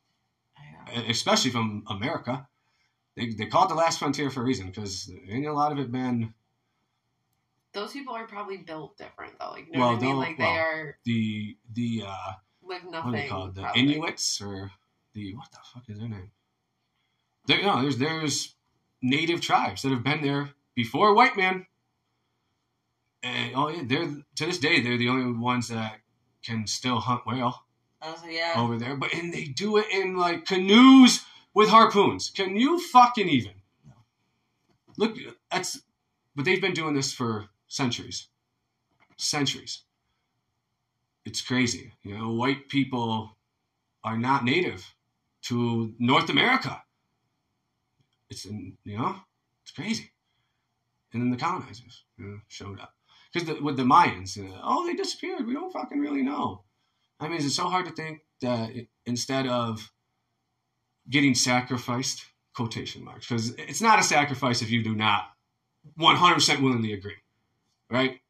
[0.94, 1.03] know.
[1.09, 2.48] especially from America.
[3.18, 5.78] They, they call it the last frontier for a reason because ain't a lot of
[5.78, 6.35] it been
[7.72, 9.50] those people are probably built different though.
[9.50, 10.16] Like you know Well, what I mean?
[10.16, 13.14] Like they are the the uh what nothing.
[13.14, 13.83] are they called the probably.
[13.83, 14.70] Inuits or
[15.14, 16.31] the what the fuck is their name?
[17.46, 18.54] There no there's there's
[19.02, 21.66] native tribes that have been there before white man.
[23.22, 25.98] And oh yeah, they're to this day they're the only ones that
[26.44, 27.64] can still hunt whale
[28.00, 28.54] was yeah.
[28.57, 28.96] over there.
[28.96, 31.24] But and they do it in like canoes
[31.58, 32.30] with harpoons.
[32.30, 33.54] Can you fucking even?
[34.96, 35.16] Look,
[35.50, 35.80] that's
[36.36, 38.28] but they've been doing this for centuries,
[39.16, 39.82] centuries.
[41.24, 42.30] It's crazy, you know.
[42.30, 43.36] White people
[44.04, 44.94] are not native
[45.48, 46.80] to North America.
[48.30, 49.16] It's you know,
[49.64, 50.12] it's crazy.
[51.12, 52.94] And then the colonizers, you know, showed up
[53.32, 55.44] because with the Mayans, you know, oh, they disappeared.
[55.44, 56.62] We don't fucking really know.
[57.18, 59.90] I mean, it's so hard to think that it, instead of
[61.10, 65.30] getting sacrificed, quotation marks, because it's not a sacrifice if you do not
[65.98, 67.16] 100% willingly agree,
[67.90, 68.20] right?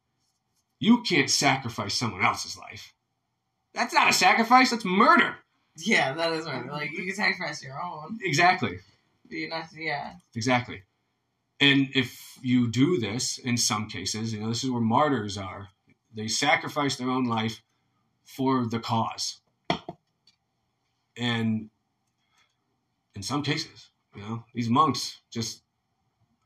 [0.79, 2.93] You can't sacrifice someone else's life.
[3.73, 5.35] That's not a sacrifice, that's murder.
[5.77, 6.65] Yeah, that is right.
[6.65, 8.19] Like, you can sacrifice your own.
[8.21, 8.79] Exactly,
[9.29, 10.13] You're not, yeah.
[10.35, 10.83] exactly.
[11.61, 15.69] And if you do this, in some cases, you know, this is where martyrs are.
[16.15, 17.61] They sacrifice their own life
[18.23, 19.39] for the cause.
[21.17, 21.69] And
[23.19, 25.63] in some cases, you know, these monks just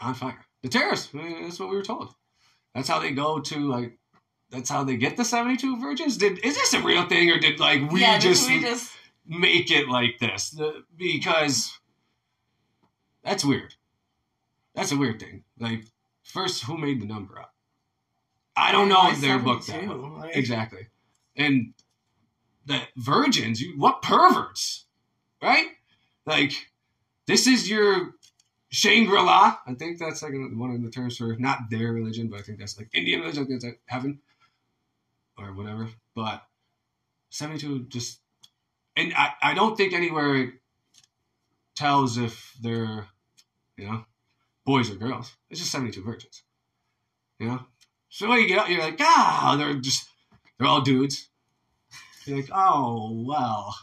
[0.01, 0.43] on fire.
[0.63, 2.15] The terrorists, I mean, that's what we were told.
[2.73, 3.99] That's how they go to like
[4.49, 6.17] that's how they get the 72 virgins.
[6.17, 8.91] Did is this a real thing or did like we yeah, just we just
[9.27, 10.49] make it like this?
[10.49, 11.77] The- because
[13.23, 13.75] that's weird.
[14.73, 15.43] That's a weird thing.
[15.59, 15.85] Like
[16.23, 17.53] first who made the number up?
[18.55, 19.87] I don't know if they're booked that way.
[19.87, 20.87] 72, like- Exactly.
[21.35, 21.75] And
[22.65, 24.85] the virgins, you, what perverts,
[25.39, 25.67] right?
[26.25, 26.53] Like,
[27.27, 28.15] this is your
[28.69, 29.57] Shangri La.
[29.67, 32.59] I think that's like one of the terms for not their religion, but I think
[32.59, 33.43] that's like Indian religion.
[33.43, 34.19] I think it's like heaven
[35.37, 35.89] or whatever.
[36.15, 36.43] But
[37.29, 38.19] 72 just,
[38.95, 40.53] and I, I don't think anywhere
[41.75, 43.07] tells if they're,
[43.77, 44.05] you know,
[44.65, 45.33] boys or girls.
[45.49, 46.43] It's just 72 virgins,
[47.39, 47.61] you know?
[48.09, 50.07] So when you get out, you're like, ah, they're just,
[50.57, 51.29] they're all dudes.
[52.25, 53.75] You're like, oh, well.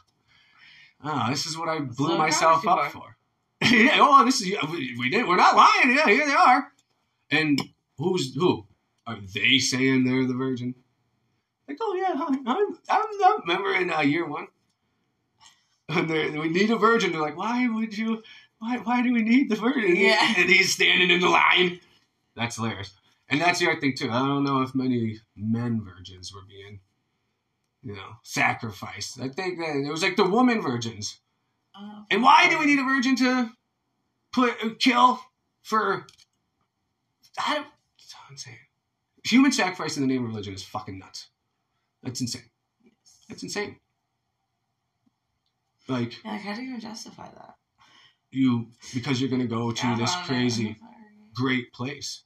[1.03, 3.17] Oh, this is what I blew myself up you for.
[3.63, 5.97] yeah, oh, this is, we, we did, we're not lying.
[5.97, 6.73] Yeah, here they are.
[7.31, 7.61] And
[7.99, 8.67] who's, who?
[9.07, 10.75] Are they saying they're the virgin?
[11.69, 14.49] Like, oh, yeah, I'm, I'm, I'm remember in uh, year one?
[15.89, 17.13] And we need a virgin.
[17.13, 18.23] They're like, why would you,
[18.59, 19.97] why, why do we need the virgin?
[19.97, 20.35] Yeah.
[20.37, 21.81] And he's standing in the line.
[22.37, 22.93] That's hilarious.
[23.29, 24.11] And that's the other thing too.
[24.11, 26.81] I don't know if many men virgins were being,
[27.83, 29.21] you know, sacrificed.
[29.21, 31.21] I think that it was like the woman virgins
[31.75, 33.51] Uh, And why do we need a virgin to
[34.33, 35.21] put kill
[35.63, 36.07] for?
[37.39, 37.67] I don't.
[37.99, 38.59] It's insane.
[39.25, 41.29] Human sacrifice in the name of religion is fucking nuts.
[42.03, 42.51] That's insane.
[43.29, 43.77] That's insane.
[45.89, 47.57] Like Yeah, like, how do you even justify that?
[48.33, 50.77] you, because you're gonna go to Yeah, this crazy,
[51.35, 52.25] great place.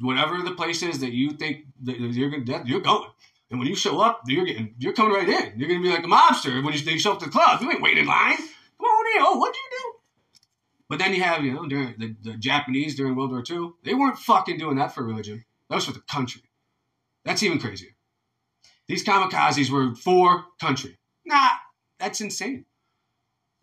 [0.00, 3.10] Whatever the place is that you think that you're gonna, you're going.
[3.52, 5.58] And when you show up, you're getting, you're coming right in.
[5.58, 7.60] You're gonna be like a mobster when you, show up to the club.
[7.60, 8.38] You ain't waiting in line.
[8.38, 9.26] Come on in.
[9.26, 9.92] Oh, what'd you do?
[10.88, 13.92] But then you have, you know, during the, the Japanese during World War II, they
[13.92, 15.44] weren't fucking doing that for religion.
[15.68, 16.42] That was for the country.
[17.26, 17.90] That's even crazier.
[18.88, 20.96] These kamikazes were for country.
[21.26, 21.50] Nah,
[22.00, 22.64] that's insane.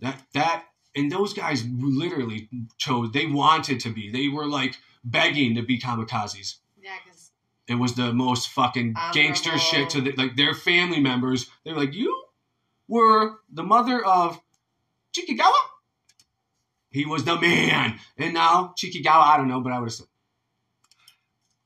[0.02, 2.48] That that and those guys literally
[2.78, 3.12] chose.
[3.12, 4.12] They wanted to be.
[4.12, 6.58] They were like begging to be kamikazes.
[7.70, 11.50] It was the most fucking gangster shit to the, like their family members.
[11.64, 12.24] They were like, "You
[12.88, 14.42] were the mother of
[15.14, 15.52] Chikigawa."
[16.90, 19.22] He was the man, and now Chikigawa.
[19.22, 20.08] I don't know, but I would assume.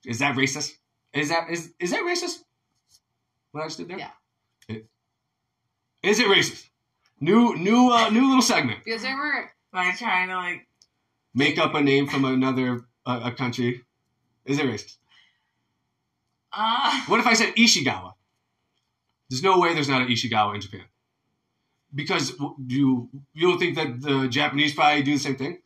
[0.05, 0.73] Is that racist?
[1.13, 2.39] Is that is is that racist?
[3.51, 3.99] What I just did there?
[3.99, 4.09] Yeah.
[4.67, 4.87] It-
[6.01, 6.67] is it racist?
[7.21, 8.83] New new uh, new little segment.
[8.83, 10.67] because there were By trying to like,
[11.33, 13.83] Make up a name from another uh, a country.
[14.43, 14.97] Is it racist?
[16.53, 18.13] Uh, What if I said Ishigawa?
[19.29, 20.83] There's no way there's not an Ishigawa in Japan.
[21.95, 22.33] Because
[22.67, 25.59] you you don't think that the Japanese probably do the same thing?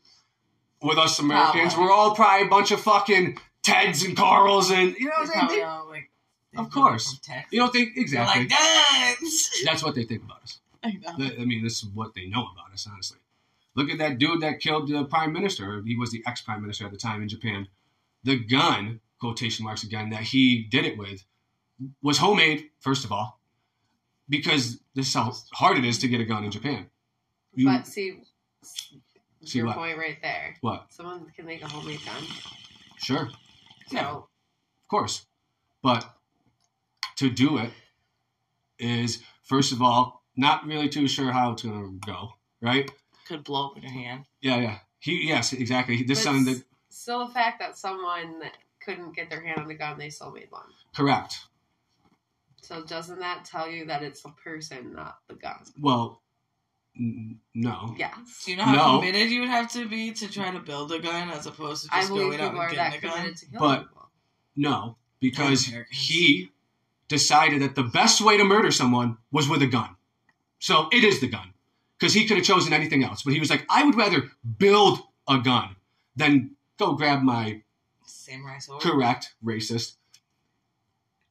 [0.81, 1.89] With us Americans, Probably.
[1.89, 5.49] we're all probably a bunch of fucking Teds and Carls and you know what I'm
[5.49, 5.63] saying?
[5.63, 6.09] all like,
[6.55, 7.19] Of course.
[7.51, 8.41] You don't think exactly.
[8.41, 9.61] like dance.
[9.65, 10.59] That's what they think about us.
[10.83, 11.29] I know.
[11.39, 13.17] I mean, this is what they know about us, honestly.
[13.75, 15.81] Look at that dude that killed the prime minister.
[15.85, 17.67] He was the ex prime minister at the time in Japan.
[18.23, 21.23] The gun, quotation marks again, that he did it with
[22.01, 23.39] was homemade, first of all,
[24.29, 26.87] because this is how hard it is to get a gun in Japan.
[27.53, 28.19] You, but see,
[29.43, 29.75] See your what?
[29.77, 30.55] point right there.
[30.61, 30.87] what?
[30.89, 32.23] Someone can make a homemade gun.
[32.97, 33.29] Sure,
[33.87, 34.07] So Yeah.
[34.09, 34.23] of
[34.89, 35.25] course.
[35.83, 36.17] But
[37.17, 37.71] to do it
[38.79, 42.89] is, first of all, not really too sure how it's going to go, right?
[43.27, 44.25] Could blow up in your hand.
[44.41, 44.79] Yeah, yeah.
[44.99, 46.03] He, yes, exactly.
[46.03, 48.41] This But son that still the fact that someone
[48.87, 50.63] couldn't get their hand on a gun, they still made one.
[50.95, 51.39] correct.
[52.61, 55.63] So doesn't that tell you that it's the person, not the gun?
[55.79, 56.21] Well,
[56.99, 57.95] n- no.
[57.97, 58.43] Yes.
[58.45, 58.99] Do you know how No.
[58.99, 61.95] committed you would have to be to try to build a gun as opposed to
[61.95, 63.11] I just believe going out people and are getting that a gun?
[63.17, 64.09] committed to kill But- people.
[64.55, 65.97] No, because Americans.
[66.09, 66.51] he
[67.07, 69.95] decided that the best way to murder someone was with a gun.
[70.59, 71.53] So it is the gun.
[71.99, 73.23] Because he could have chosen anything else.
[73.23, 75.75] But he was like, I would rather build a gun
[76.15, 77.63] than go grab my
[78.27, 78.81] Samurai sword.
[78.81, 79.95] correct racist.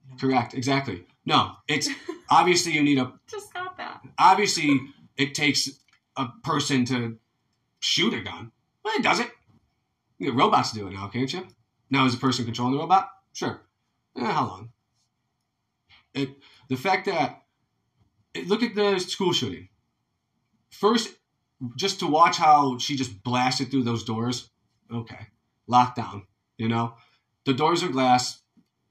[0.08, 0.16] No.
[0.18, 1.04] Correct, exactly.
[1.24, 1.88] No, it's
[2.30, 4.00] obviously you need a Just stop that.
[4.18, 4.80] obviously
[5.16, 5.68] it takes
[6.16, 7.18] a person to
[7.80, 8.52] shoot a gun.
[8.84, 9.30] Well, it doesn't.
[10.18, 11.46] You get robots to do it now, can't you?
[11.90, 13.08] Now, is a person controlling the robot?
[13.32, 13.60] Sure.
[14.16, 14.70] Eh, how long?
[16.14, 16.30] It
[16.68, 17.42] the fact that
[18.32, 19.68] it, look at the school shooting.
[20.70, 21.14] First,
[21.76, 24.50] just to watch how she just blasted through those doors.
[24.92, 25.26] Okay,
[25.68, 26.22] lockdown.
[26.58, 26.94] You know,
[27.44, 28.40] the doors are glass,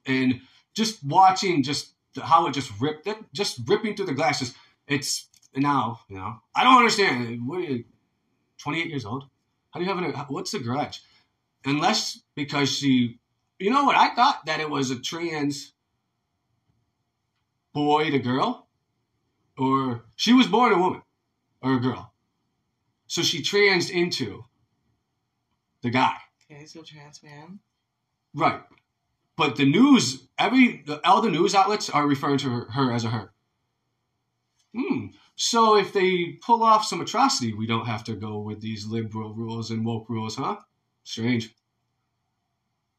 [0.05, 0.41] and
[0.75, 4.53] just watching just how it just ripped, that just ripping through the glasses
[4.87, 7.47] it's now, you know, I don't understand.
[7.47, 7.85] What are you,
[8.59, 9.25] 28 years old?
[9.71, 11.01] How do you have an, what's the grudge?
[11.65, 13.19] Unless because she,
[13.59, 13.95] you know what?
[13.95, 15.73] I thought that it was a trans
[17.73, 18.67] boy to girl,
[19.57, 21.01] or she was born a woman
[21.61, 22.13] or a girl.
[23.07, 24.45] So she transed into
[25.81, 26.15] the guy.
[26.49, 27.59] Okay, so trans man.
[28.33, 28.61] Right.
[29.37, 33.31] But the news, every all the news outlets are referring to her, as a her.
[34.75, 35.07] Hmm.
[35.35, 39.33] So if they pull off some atrocity, we don't have to go with these liberal
[39.33, 40.57] rules and woke rules, huh?
[41.03, 41.53] Strange.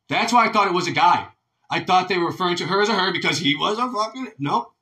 [0.08, 1.28] That's why I thought it was a guy.
[1.70, 4.32] I thought they were referring to her as a her because he was a fucking
[4.38, 4.72] nope.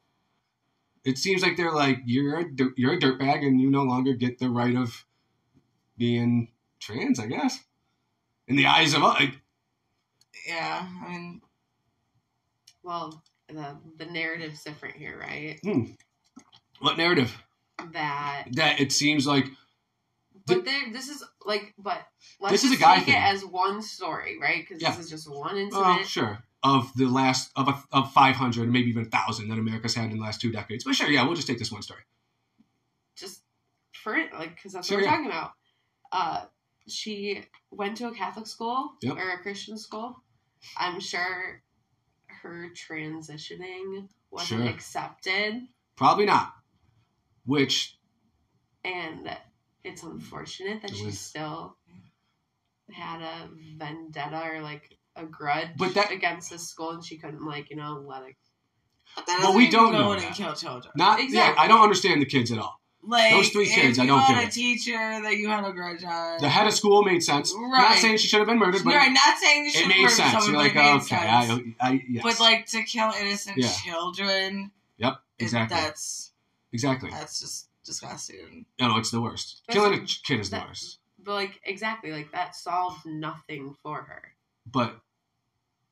[1.04, 2.44] It seems like they're like you're a
[2.76, 5.04] you're a dirtbag and you no longer get the right of
[5.96, 6.48] being
[6.80, 7.60] trans, I guess.
[8.48, 9.22] In the eyes of us,
[10.46, 11.40] Yeah, I mean,
[12.82, 15.58] Well, the the narrative's different here, right?
[16.80, 17.36] what narrative?
[17.92, 19.46] That That it seems like
[20.46, 22.06] But there, this is like, but
[22.40, 23.14] let's This is a guy take thing.
[23.14, 24.62] it as one story, right?
[24.66, 24.90] Because Yeah.
[24.90, 26.06] this is just one incident.
[26.06, 26.44] sure.
[26.62, 30.10] Of the last of a, of five hundred, maybe even a thousand that America's had
[30.10, 30.84] in the last two decades.
[30.84, 32.00] But sure, yeah, we'll just take this one story.
[33.16, 33.42] Just
[33.92, 35.16] for it, like, because that's Sure, what we're yeah.
[35.16, 35.52] talking about.
[36.10, 36.44] Uh,
[36.88, 39.16] she went to a Catholic school Yep.
[39.16, 40.22] or a Christian school.
[40.76, 41.62] I'm sure
[42.26, 44.68] her transitioning wasn't Sure.
[44.68, 45.68] accepted.
[45.96, 46.52] Probably not.
[47.46, 47.98] Which
[48.84, 49.34] and
[49.82, 51.76] it's unfortunate that It she was- still
[52.92, 57.44] had a vendetta or like a grudge But that- against the school, and she couldn't
[57.44, 58.36] like you know let it.
[59.14, 60.24] But that But doesn't we don't go know that.
[60.24, 60.92] and kill children.
[60.96, 61.24] Not yeah.
[61.26, 61.64] Exactly.
[61.64, 62.80] I don't understand the kids at all.
[63.06, 64.52] Like Those three kids, if I don't had get a it.
[64.52, 66.40] teacher that you had a grudge on.
[66.40, 67.52] The head of school made sense.
[67.52, 67.60] Right.
[67.70, 67.98] Not Right.
[67.98, 70.14] saying she should have been murdered, but right, not saying you should it made murder
[70.14, 70.32] sense.
[70.32, 71.76] someone, You're but like, it made okay, sense.
[71.80, 72.22] I, I, yes.
[72.22, 73.68] But like to kill innocent Yeah.
[73.84, 76.32] children, yep, it- exactly, that's
[76.72, 77.10] exactly.
[77.10, 78.64] that's just disgusting.
[78.80, 79.60] No, no, it's the worst.
[79.66, 80.98] That's Killing a ch- kid is the that- worst.
[81.22, 84.32] But like exactly, like that solved nothing for her.
[84.70, 84.98] But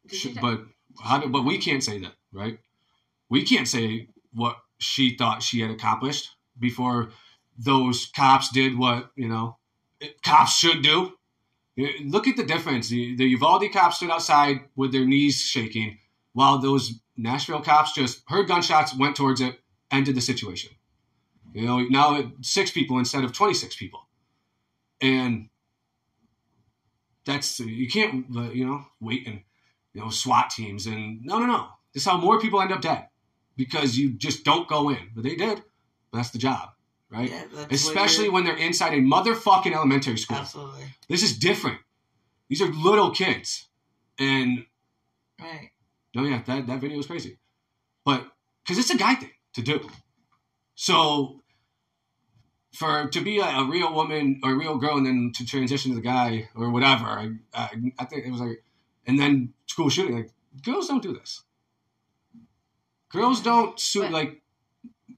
[0.06, 0.62] Did sh- she but
[1.02, 2.58] how do, but we can't say that, right?
[3.28, 7.10] We can't say what she thought she had accomplished before
[7.58, 9.56] those cops did what you know
[10.22, 11.12] cops should do.
[12.04, 12.88] Look at the difference.
[12.88, 15.98] The, the Uvalde cops stood outside with their knees shaking,
[16.34, 19.58] while those Nashville cops just heard gunshots, went towards it,
[19.90, 20.70] ended the situation.
[21.54, 24.06] You know, now six people instead of twenty six people,
[25.00, 25.48] and
[27.24, 29.42] that's you can't uh, you know wait and
[29.92, 31.68] you know SWAT teams and no no no.
[31.92, 33.08] This is how more people end up dead
[33.56, 35.62] because you just don't go in, but they did.
[36.12, 36.70] That's the job,
[37.10, 37.30] right?
[37.30, 40.36] Yeah, Especially when they're inside a motherfucking elementary school.
[40.38, 41.78] absolutely This is different.
[42.48, 43.68] These are little kids,
[44.18, 44.66] and
[45.40, 45.70] right.
[46.14, 47.38] no, yeah, that that video was crazy,
[48.04, 48.26] but
[48.62, 49.88] because it's a guy thing to do.
[50.74, 51.40] So
[52.74, 55.92] for to be a, a real woman or a real girl and then to transition
[55.92, 58.62] to the guy or whatever, I, I, I think it was like,
[59.06, 60.14] and then school shooting.
[60.16, 60.30] Like
[60.62, 61.42] girls don't do this.
[63.10, 64.41] Girls don't shoot But- like,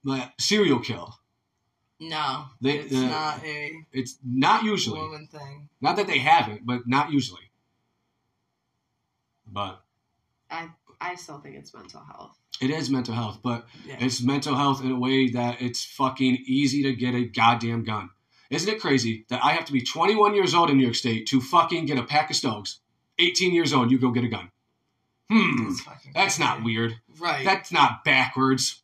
[0.05, 1.19] like serial kill.
[2.01, 5.01] No, They- it's uh, not a It's not usually.
[5.01, 5.69] woman thing.
[5.81, 7.51] Not that they haven't, but not usually.
[9.47, 9.83] But
[10.51, 10.69] I
[11.01, 12.37] I still think it's mental health.
[12.61, 13.97] it is mental health, but Yeah.
[14.01, 18.11] it's mental health in a way that it's fucking easy to get a goddamn gun.
[18.51, 21.27] Isn't it crazy that I have to be 21 years old in New York State
[21.29, 22.81] to fucking get a pack of stoves?
[23.19, 24.51] 18 years old, you go get a gun.
[25.31, 25.83] Hmm, That's
[26.15, 27.01] that's not weird.
[27.19, 27.45] Right.
[27.45, 28.83] That's not backwards.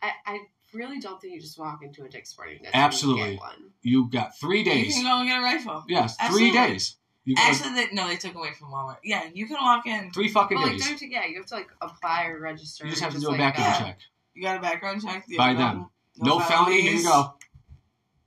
[0.00, 0.40] I, I
[0.74, 3.22] really don't think you just walk into a Dick's Sporting Goods Absolutely.
[3.22, 3.70] and get one.
[3.82, 4.76] You got three days.
[4.78, 4.94] you days.
[4.94, 5.84] can go and get a rifle.
[5.88, 6.50] Yes, Absolutely.
[6.50, 6.96] three days.
[7.24, 8.96] You got Actually, they, no, they took away from Walmart.
[9.04, 10.10] Yeah, you can walk in.
[10.10, 10.86] three fucking But like, days.
[10.88, 12.84] don't you, yeah, you have to like apply or register.
[12.84, 13.86] You just have to do a like, background yeah.
[13.86, 13.98] check.
[14.34, 15.24] You got a background check.
[15.28, 15.88] You By them.
[16.18, 16.80] No, felony.
[16.80, 17.06] Here you felonies.
[17.06, 17.34] go.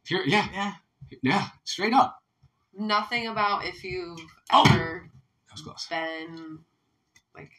[0.08, 0.74] Here, yeah, Yeah.
[1.22, 2.22] yeah, straight up.
[2.78, 4.20] Nothing about if you've
[4.52, 4.64] Oh.
[4.70, 5.10] ever
[5.48, 5.88] That was close.
[5.88, 6.60] been
[7.36, 7.52] like.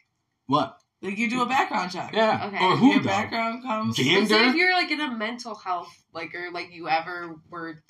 [0.47, 0.81] What?
[1.01, 2.11] Like you do a background check.
[2.13, 2.47] Yeah.
[2.47, 2.63] Okay.
[2.63, 3.05] Or who Your though?
[3.09, 3.97] background comes.
[3.97, 4.21] Gander?
[4.21, 7.83] But say if you're like in a mental health, like or like you ever were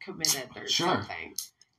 [0.00, 0.88] committed or Sure.
[0.96, 1.34] something,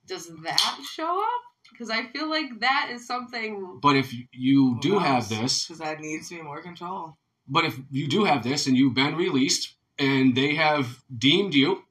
[0.07, 1.41] does that show up?
[1.71, 3.79] Because I feel like that is something.
[3.81, 7.17] But if you do have this, because that needs to be more control.
[7.47, 11.83] but if you do have this and you've been released and they have deemed you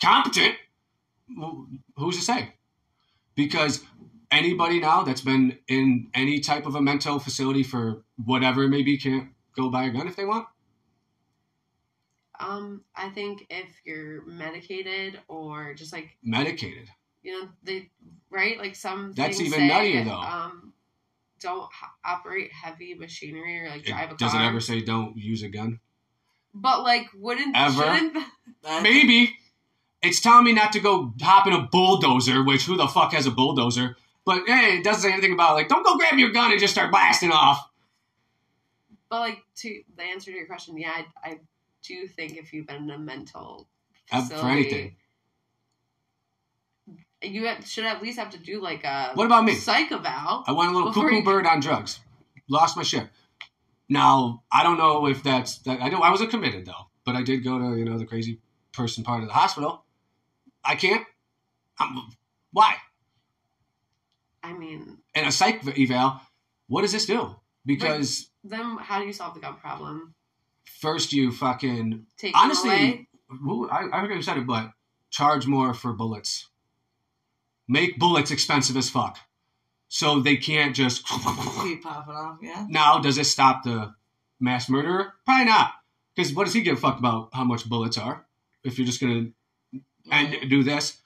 [0.00, 0.54] competent,
[1.36, 2.54] well, who's to say?
[3.34, 3.82] Because
[4.30, 8.82] anybody now that's been in any type of a mental facility for whatever it may
[8.82, 10.46] be can't go buy a gun if they want.
[12.38, 16.88] Um, I think if you're medicated or just like Medicated.
[17.22, 17.90] you know they
[18.30, 20.20] right like some That's even say, nuttier, though.
[20.20, 20.74] Um,
[21.40, 25.16] don't h- operate heavy machinery or like drive a It, does it ever say don't
[25.16, 25.80] use a gun?
[26.54, 27.82] But like, wouldn't Ever?
[27.82, 28.16] shouldn't
[28.82, 29.36] Maybe.
[30.02, 33.26] It's telling me not to go hop in a bulldozer, which who the fuck has
[33.26, 33.96] a bulldozer?
[34.26, 36.74] But hey, it doesn't say anything about like don't go grab your gun and just
[36.74, 37.70] start blasting off.
[39.08, 40.90] But like to the answer to your question, yeah,
[41.24, 41.40] I, I
[41.82, 43.68] do think if you've been in a mental
[44.10, 44.96] facility, for anything.
[47.22, 49.54] you should at least have to do like a What about me?
[49.54, 50.44] psych eval.
[50.46, 52.00] I went a little cuckoo you- bird on drugs.
[52.48, 53.08] Lost my shit.
[53.88, 55.80] Now I don't know if that's that.
[55.80, 58.40] I know I wasn't committed though, but I did go to you know the crazy
[58.72, 59.84] person part of the hospital.
[60.64, 61.06] I can't.
[61.78, 61.96] I'm,
[62.52, 62.74] why?
[64.46, 66.20] I mean, And a psych eval.
[66.68, 67.36] What does this do?
[67.64, 70.14] Because then how do you solve the gun problem?
[70.80, 73.08] first you fucking Take honestly, away.
[73.28, 74.72] who, I, I forget who said it, but
[75.10, 76.48] charge more for bullets.
[77.68, 79.18] Make bullets expensive as fuck,
[79.88, 81.06] so they can't just.
[81.62, 82.38] keep popping off.
[82.40, 82.66] Yeah.
[82.68, 83.94] now, does it stop the
[84.38, 85.14] mass murderer?
[85.24, 85.72] Probably not,
[86.14, 88.26] because what does he give a fuck about how much bullets are?
[88.62, 89.28] If you're just gonna
[90.10, 90.98] and do this,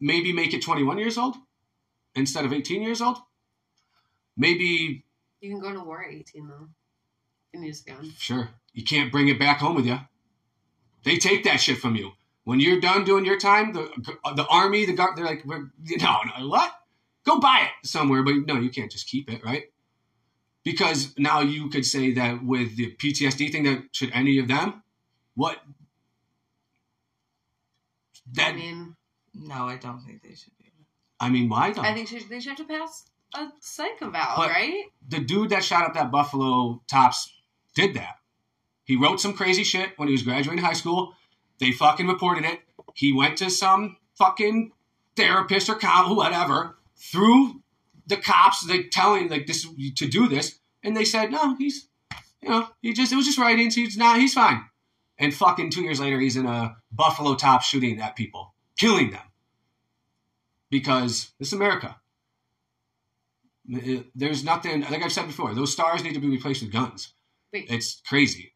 [0.00, 1.36] maybe make it 21 years old
[2.14, 3.18] instead of 18 years old.
[4.36, 5.04] Maybe
[5.40, 6.68] You can go to war at eighteen though,
[7.52, 8.12] and use a gun.
[8.18, 8.50] Sure.
[8.72, 9.98] You can't bring it back home with you.
[11.04, 12.12] They take that shit from you.
[12.44, 13.90] When you're done doing your time, the
[14.36, 16.72] the army, the guard, they're like, We're, no, no, what?
[17.24, 19.64] Go buy it somewhere, but no, you can't just keep it, right?
[20.64, 24.82] Because now you could say that with the PTSD thing, that should any of them,
[25.34, 25.58] what?
[28.32, 28.96] That I mean,
[29.34, 30.61] No, I don't think they should be.
[31.22, 31.82] I mean, why though?
[31.82, 33.04] I think she, they should have to pass
[33.34, 34.84] a psych eval, But- right?
[35.08, 37.32] the dude that shot up that Buffalo Tops
[37.74, 38.16] did that.
[38.84, 41.14] He wrote some crazy shit when he was graduating high school.
[41.58, 42.60] They fucking reported it.
[42.94, 44.72] He went to some fucking
[45.16, 47.62] therapist or coun whatever through
[48.06, 49.64] the cops, they telling like this
[49.96, 51.88] to do this, and they said no, he's
[52.42, 53.76] you know he just it was just writings.
[53.76, 54.64] He's not he's fine.
[55.18, 59.22] And fucking two years later, he's in a Buffalo Top shooting at people, killing them
[60.72, 61.94] because this is America.
[64.14, 65.54] There's nothing like I've said before.
[65.54, 67.12] Those stars need to be replaced with guns.
[67.52, 67.66] Wait.
[67.70, 68.54] It's crazy.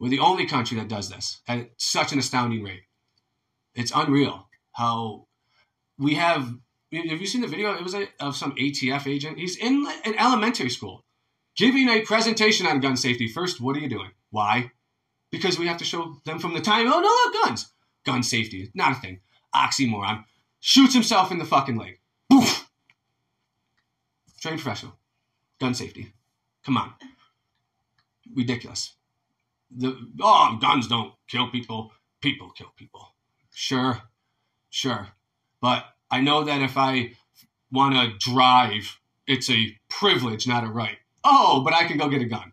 [0.00, 2.84] We're the only country that does this at such an astounding rate.
[3.74, 5.28] It's unreal how
[5.98, 6.54] we have.
[6.92, 7.74] Have you seen the video?
[7.74, 9.38] It was a, of some ATF agent.
[9.38, 11.04] He's in an elementary school
[11.54, 13.28] giving a presentation on gun safety.
[13.28, 14.10] First, what are you doing?
[14.30, 14.72] Why?
[15.30, 16.86] Because we have to show them from the time.
[16.90, 17.72] Oh no, look, guns.
[18.04, 19.20] Gun safety, not a thing.
[19.54, 20.24] Oxymoron.
[20.64, 21.98] Shoots himself in the fucking leg.
[22.30, 22.70] Boof.
[24.40, 24.92] Trained professional.
[25.60, 26.12] Gun safety.
[26.64, 26.92] Come on.
[28.32, 28.94] Ridiculous.
[29.76, 31.90] The oh, guns don't kill people.
[32.20, 33.08] People kill people.
[33.52, 34.02] Sure,
[34.70, 35.08] sure.
[35.60, 37.14] But I know that if I
[37.72, 40.98] want to drive, it's a privilege, not a right.
[41.24, 42.52] Oh, but I can go get a gun.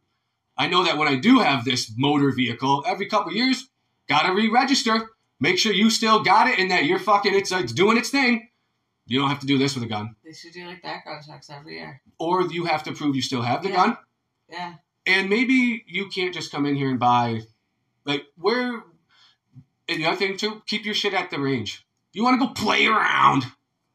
[0.57, 3.70] I know that when I do have this motor vehicle, every couple years,
[4.07, 5.12] gotta re-register.
[5.40, 8.50] Make sure you still got it and that you're fucking it's, it's doing its thing.
[9.06, 11.50] You don't have to do this with a gun, They should do like background checks
[11.50, 12.02] every year.
[12.20, 13.76] or you have to prove you still have the Yeah.
[13.76, 13.98] gun.
[14.50, 14.74] Yeah.
[15.06, 17.42] And maybe you can't just come in here and buy,
[18.06, 18.84] like, where.
[19.88, 21.84] And the other thing too, keep your shit at the range.
[22.14, 23.46] You want to go play around?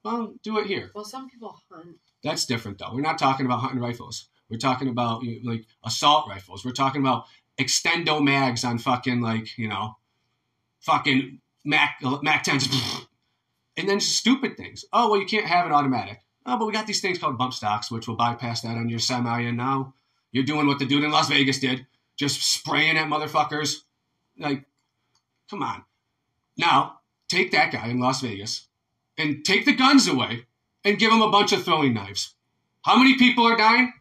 [0.03, 0.91] Well, do it here.
[0.95, 1.97] Well, some people hunt.
[2.25, 2.93] That's different though.
[2.93, 4.29] We're not talking about hunting rifles.
[4.49, 6.65] We're talking about you know, like assault rifles.
[6.65, 7.27] We're talking about
[7.59, 9.97] extendo mags on fucking like you know,
[10.85, 12.69] fucking Mac Mac tens,
[13.77, 14.85] and then stupid things.
[14.93, 16.21] Oh well, you can't have an automatic.
[16.47, 18.99] Oh, but we got these things called bump stocks, which will bypass that on your
[18.99, 19.41] semi.
[19.41, 19.95] And now
[20.31, 23.83] you're doing what the dude in Las Vegas did, just spraying at motherfuckers.
[24.39, 24.65] Like,
[25.49, 25.85] come on.
[26.57, 28.69] Now take that guy in Las Vegas
[29.17, 30.47] and take the guns away
[30.85, 32.35] and give him a bunch of throwing knives.
[32.83, 33.93] How many people are dying?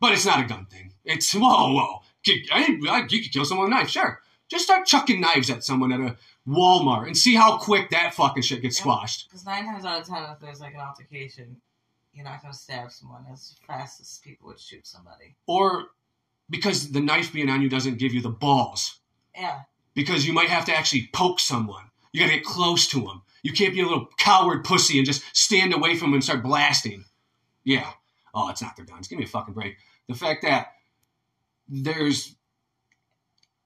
[0.00, 0.94] But it's not a gun thing.
[1.04, 2.00] It's whoa, whoa.
[2.26, 4.18] You could kill someone with a knife, sure.
[4.52, 6.14] Just start chucking knives at someone at a
[6.46, 9.30] Walmart and see how quick that fucking shit gets squashed.
[9.30, 11.56] Because nine times out of ten, if there's like an altercation,
[12.12, 15.36] you're not going to stab someone as fast as people would shoot somebody.
[15.46, 15.86] Or
[16.50, 19.00] because the knife being on you doesn't give you the balls.
[19.34, 19.60] Yeah.
[19.94, 21.84] Because you might have to actually poke someone.
[22.12, 23.22] You gotta get close to them.
[23.42, 26.42] You can't be a little coward pussy and just stand away from them and start
[26.42, 27.06] blasting.
[27.64, 27.90] Yeah.
[28.34, 29.08] Oh, it's not their guns.
[29.08, 29.78] Give me a fucking break.
[30.10, 30.72] The fact that
[31.70, 32.36] there's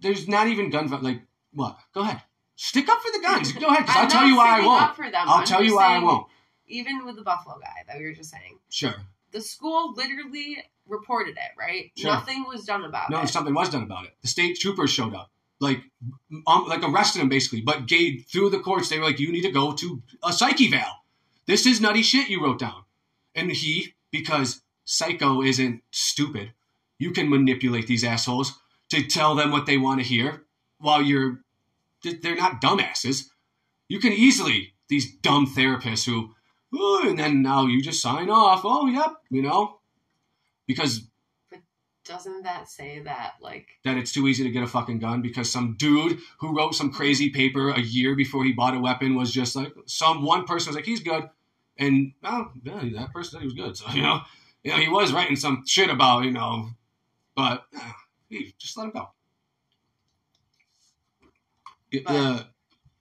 [0.01, 1.22] there's not even gun like
[1.53, 1.78] what?
[1.94, 2.22] Go ahead.
[2.57, 3.53] Stick up for the guns.
[3.64, 3.84] Go ahead.
[3.88, 4.82] I'll tell you why I won't.
[4.82, 5.14] Up for them.
[5.28, 6.26] I'll I'm tell you why I won't.
[6.68, 8.94] Even with the Buffalo guy that we were just saying, Sure.
[9.32, 11.92] the school literally reported it, right?
[11.97, 12.11] Sure.
[12.12, 13.20] Nothing was done about No, it.
[13.20, 14.14] No, something was done about it.
[14.22, 15.30] The state troopers showed up,
[15.61, 15.82] like,
[16.47, 18.88] um, like arrested him basically, but gave through the courts.
[18.88, 21.05] They were like, "You need to go to a psych eval.
[21.47, 22.82] This is nutty shit you wrote down."
[23.34, 26.53] And he, because psycho isn't stupid,
[26.99, 28.59] you can manipulate these assholes
[28.91, 30.45] to tell them what they want to hear,
[30.78, 31.41] while you're,
[32.03, 33.24] they're not dumbasses.
[33.89, 36.34] You can easily these dumb therapists who,
[36.74, 38.62] "Ooh," and then now you just sign off.
[38.64, 39.78] Oh, yep, you know,
[40.66, 41.09] because
[41.51, 41.61] But
[42.05, 45.51] Doesn't that say that like that it's too easy to get a fucking gun because
[45.51, 49.32] some dude who wrote some crazy paper a year before he bought a weapon was
[49.32, 51.28] just like some one person was like he's good
[51.78, 54.20] and well yeah, that person said he was good so you know
[54.62, 56.70] you know he was writing some shit about you know
[57.34, 57.93] but uh,
[58.31, 59.09] hey, just let him go
[61.91, 62.45] It- But- uh,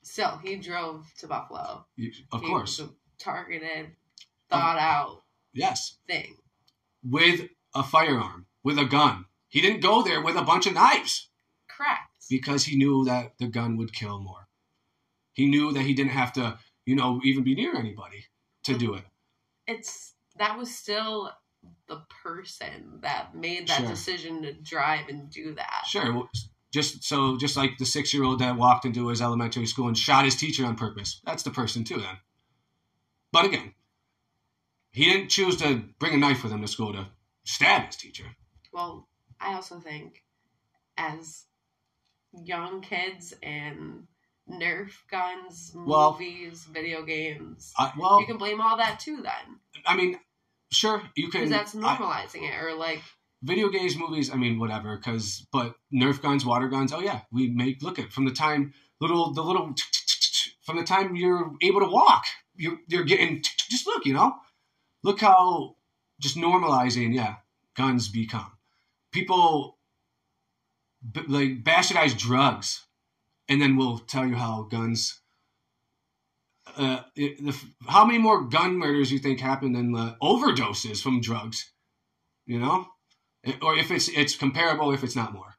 [0.04, 1.88] still he drove to Buffalo.
[1.96, 2.82] you- of He- course
[3.18, 3.96] targeted,
[4.50, 5.24] thought out
[5.54, 6.38] yes thing.
[7.04, 11.30] with a firearm with a gun he didn't go there with a bunch of knives
[11.68, 12.26] Correct.
[12.30, 14.50] because he knew that the gun would kill more.
[15.34, 18.26] He knew that he didn't have to, you know, even be near anybody
[18.64, 19.06] to do it.
[19.68, 21.32] It's that was still
[21.88, 23.90] the person that made that Sure.
[23.90, 25.84] decision to drive and do that.
[25.88, 26.28] Sure,
[26.72, 29.98] just so just like the six year old that walked into his elementary school and
[29.98, 31.22] shot his teacher on purpose.
[31.26, 31.98] That's the person too.
[31.98, 32.18] Then,
[33.32, 33.74] but again,
[34.92, 37.08] he didn't choose to bring a knife with him to school to
[37.44, 38.36] stab his teacher.
[38.72, 39.08] Well,
[39.40, 40.24] I also think
[40.98, 41.46] as
[42.44, 44.08] young kids and
[44.50, 49.60] Nerf guns, Well- movies, video games, I, well, you can blame all that too then.
[49.86, 50.20] I mean,
[50.72, 51.50] sure, you can.
[51.50, 52.62] Because that's I- normalizing it.
[52.62, 53.02] Or like
[53.44, 54.98] video games, movies, I mean, whatever.
[54.98, 56.92] Because, but Nerf guns, water guns.
[56.94, 59.74] Oh yeah, we make look at from the time little the little
[60.64, 62.26] from the time you're able to walk.
[62.56, 64.34] You're, you're getting, just look, you know?
[65.04, 65.76] Look how
[66.20, 67.36] just normalizing, yeah,
[67.76, 68.52] guns become.
[69.12, 69.78] People
[71.12, 72.86] b- like bastardize drugs
[73.48, 75.22] and then we'll tell you how guns.
[76.78, 77.56] Uh, the,
[77.88, 81.72] how many more gun murders you think happen than the overdoses from drugs?
[82.46, 82.88] You know,
[83.62, 85.56] or if it's it's comparable, if it's not more.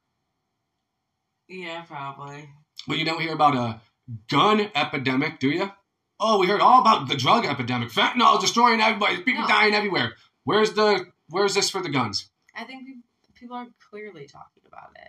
[1.48, 2.48] Yeah, probably.
[2.86, 3.80] But you don't hear about a
[4.28, 5.70] gun epidemic, do you?
[6.18, 9.48] Oh, we heard all about the drug epidemic, fentanyl destroying everybody, people No.
[9.48, 10.14] dying everywhere.
[10.44, 12.30] Where's the where's this for the guns?
[12.54, 12.86] I think
[13.34, 15.08] people are clearly talking about it,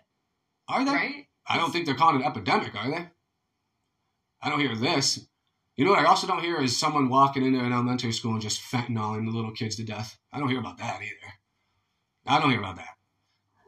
[0.68, 0.92] Are they?
[0.92, 1.28] right?
[1.48, 3.08] I don't think they're calling it epidemic, are they?
[4.42, 5.28] I don't hear this.
[5.78, 8.42] You know what I also don't hear is someone walking into an elementary school and
[8.42, 10.18] just fentanyling the little kids to death.
[10.34, 11.34] I don't hear about that either.
[12.26, 12.96] I don't hear about that.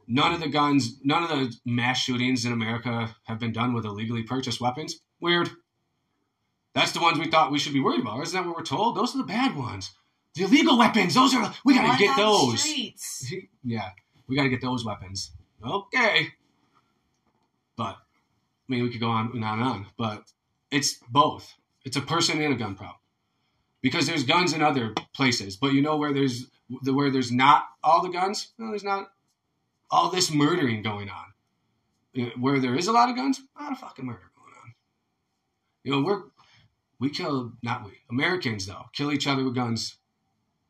[0.07, 3.85] None of the guns, none of the mass shootings in America have been done with
[3.85, 4.99] illegally purchased weapons.
[5.21, 5.51] Weird.
[6.73, 8.21] That's the ones we thought we should be worried about.
[8.23, 8.97] Isn't that what we're told?
[8.97, 9.91] Those are the bad ones.
[10.33, 11.13] The illegal weapons.
[11.13, 12.61] Those are we gotta get those.
[12.61, 13.33] Streets.
[13.63, 13.91] yeah,
[14.29, 15.31] we got to get those weapons.
[15.65, 16.29] Okay.
[17.75, 20.23] But, I mean, we could go on and on and on, but
[20.71, 21.55] it's both.
[21.85, 22.97] It's a person and a gun problem.
[23.81, 26.47] Because there's guns in other places, but you know where there's
[26.83, 28.51] where there's not all the guns?
[28.57, 29.11] No, there's not
[29.89, 32.31] all this murdering going on.
[32.39, 34.73] Where there is a lot of guns, a lot of fucking murder going on.
[35.83, 36.23] You know, we're
[36.99, 39.97] we kill not we Americans though kill each other with guns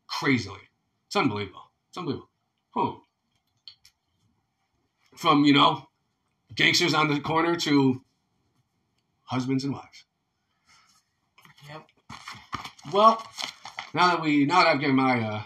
[0.08, 0.70] crazily.
[1.08, 1.72] It's unbelievable.
[1.90, 2.30] It's unbelievable.
[5.16, 5.88] From, you know,
[6.54, 8.04] gangsters on the corner to
[9.24, 10.06] husbands and wives.
[12.92, 13.24] Well,
[13.94, 15.44] now that we now that I've given my uh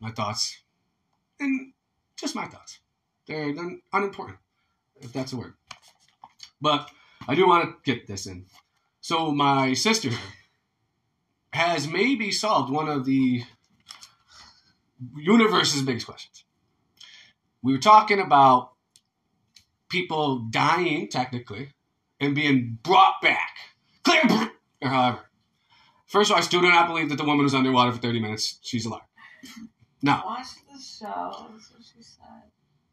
[0.00, 0.62] my thoughts,
[1.38, 1.72] and
[2.16, 2.78] just my thoughts.
[3.26, 4.38] They're, they're unimportant,
[5.00, 5.54] if that's a word.
[6.60, 6.90] But
[7.26, 8.46] I do want to get this in.
[9.00, 10.10] So my sister
[11.52, 13.42] has maybe solved one of the
[15.16, 16.44] universe's biggest questions.
[17.62, 18.72] We were talking about
[19.88, 21.72] people dying technically
[22.20, 23.56] and being brought back.
[24.04, 24.50] Clear
[24.80, 25.20] or however.
[26.12, 28.20] First of all, I still do not believe that the woman was underwater for 30
[28.20, 28.58] minutes.
[28.62, 29.00] She's alive.
[30.02, 31.46] Now, Watch the show.
[31.52, 32.42] That's what she said.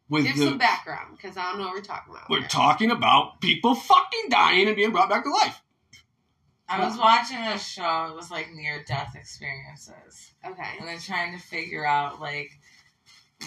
[0.08, 2.30] with Give the some background because I don't know what we're talking about.
[2.30, 2.48] we're here.
[2.48, 5.60] talking about people fucking dying and being brought back to life.
[6.68, 8.08] I was watching a show.
[8.10, 10.62] It was like near death experiences, Okay.
[10.78, 12.48] and they're trying to figure out like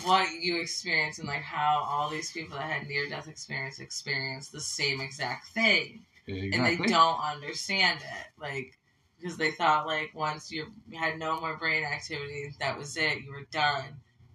[0.03, 4.49] what you experience and like how all these people that had near death experience experience
[4.49, 6.05] the same exact thing.
[6.28, 8.78] and they don't understand it like
[9.24, 13.32] because they thought like once you had no more brain activity that was it you
[13.32, 13.86] were done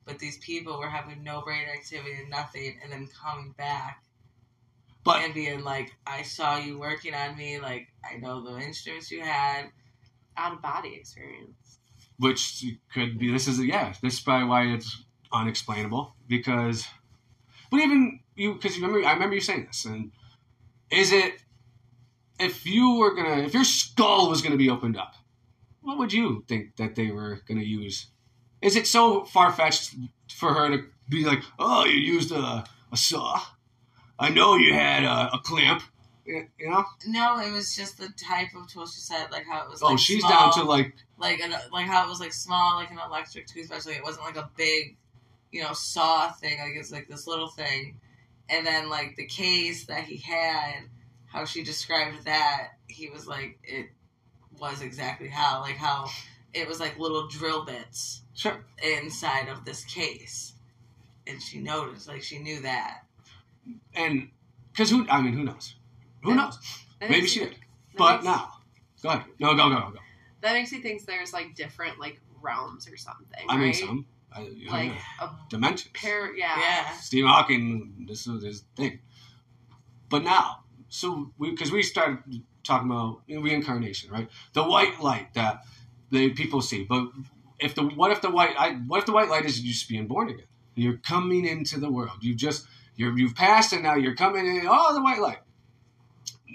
[0.07, 4.03] but these people were having no brain activity and nothing and then coming back
[5.05, 9.11] But and being like i saw you working on me like i know the instruments
[9.11, 9.66] you had
[10.36, 11.80] Out of body experience.
[12.18, 16.86] which could be this is yeah this is probably why it's unexplainable because
[17.70, 20.12] but even you because you remember I remember you saying this and
[20.91, 21.43] is it
[22.39, 25.14] if you were gonna if your skull was gonna be opened up
[25.80, 28.09] what would you think that they were gonna use?
[28.61, 29.95] Is it so far fetched
[30.30, 33.41] for her to be like oh you used a, a saw.
[34.18, 35.82] I know you had a, a clamp
[36.26, 36.84] you you know?
[37.07, 39.89] No it was just the type of tool she said like how it was oh
[39.89, 42.91] like, she's small, down to like like an, like how it was like small like
[42.91, 44.97] an electric toothbrush like it wasn't like a big
[45.51, 47.99] you know saw thing like it's like this little thing.
[48.51, 50.84] And then like the case that he had
[51.39, 53.86] how she described that he was like it
[54.59, 56.05] was exactly how like how
[56.53, 60.55] it was like little drill bits sure inside of this case
[61.28, 63.05] and she noticed like she knew that
[63.95, 64.28] and
[64.72, 65.76] because who I mean who knows
[66.22, 66.36] who Yeah.
[66.36, 66.59] knows
[67.01, 67.55] That maybe she did
[67.97, 68.53] But makes- now,
[69.03, 69.24] go ahead.
[69.39, 69.99] No, go, go, go.
[70.41, 73.45] That makes me think there's like different like realms or something.
[73.49, 73.74] I mean, right?
[73.76, 74.07] some.
[74.32, 75.91] I, you know, Like a dimensions.
[75.95, 76.34] pair.
[76.36, 76.59] Yeah.
[76.61, 78.99] yeah Stephen Hawking, this is his thing.
[80.09, 82.18] But now, so because we started
[82.64, 84.28] talking about reincarnation, right?
[84.53, 85.64] The white light that
[86.11, 86.84] the people see.
[86.84, 87.09] But
[87.59, 89.89] if the what if the white I, what if the white light is you just
[89.89, 90.47] being born again?
[90.74, 92.18] You're coming into the world.
[92.22, 92.66] You just
[92.97, 94.66] you're you've passed and now you're coming in.
[94.68, 95.39] Oh, the white light.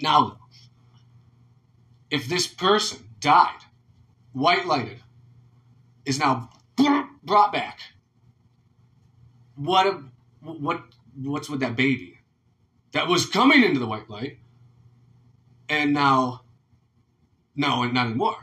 [0.00, 0.38] Now,
[2.10, 3.60] if this person died,
[4.32, 5.00] white lighted,
[6.04, 6.50] is now
[7.22, 7.80] brought back.
[9.56, 10.00] What
[10.40, 10.82] what
[11.22, 12.18] what's with that baby
[12.94, 14.38] that was coming into the white light,
[15.68, 16.42] and now,
[17.56, 18.36] no, and not anymore,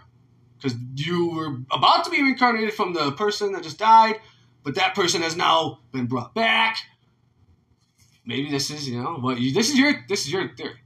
[0.57, 4.19] because you were about to be reincarnated from the person that just died,
[4.63, 6.77] but that person has now been brought back.
[8.25, 10.79] Maybe this is you know what you, this is your this is your theory.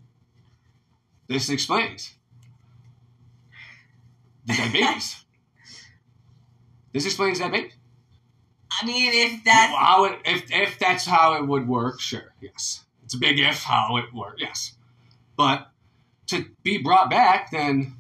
[1.28, 2.14] This explains
[4.46, 5.26] the dead babies.
[6.94, 7.74] this explains dead babies.
[8.82, 12.85] I mean, if that's how it, if if that's how it would work, sure, yes,
[13.06, 14.74] it's a big if how it worked, yes,
[15.38, 15.72] but
[16.28, 17.94] to be brought back, then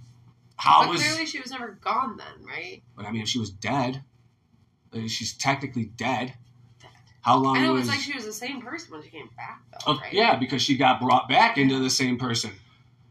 [0.58, 2.82] how but was clearly she was never gone then, right?
[2.96, 4.04] But I mean, if she was dead,
[5.08, 6.34] she's technically dead.
[7.22, 7.58] How long?
[7.58, 9.94] I know was, it's like she was the same person when she came back, though.
[9.94, 10.14] Oh, right?
[10.14, 12.52] Yeah, because she got brought back into the same person.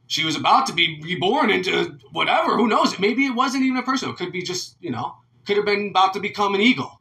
[0.06, 2.56] She was about to be reborn into whatever.
[2.56, 2.98] Who knows?
[2.98, 4.10] Maybe it wasn't even a person.
[4.10, 5.16] It could be just you know.
[5.46, 7.00] Could have been about to become an eagle.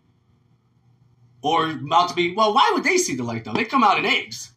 [1.42, 2.34] Or about to be.
[2.34, 3.54] Well, why would they see the light though?
[3.54, 4.53] They come out in eggs.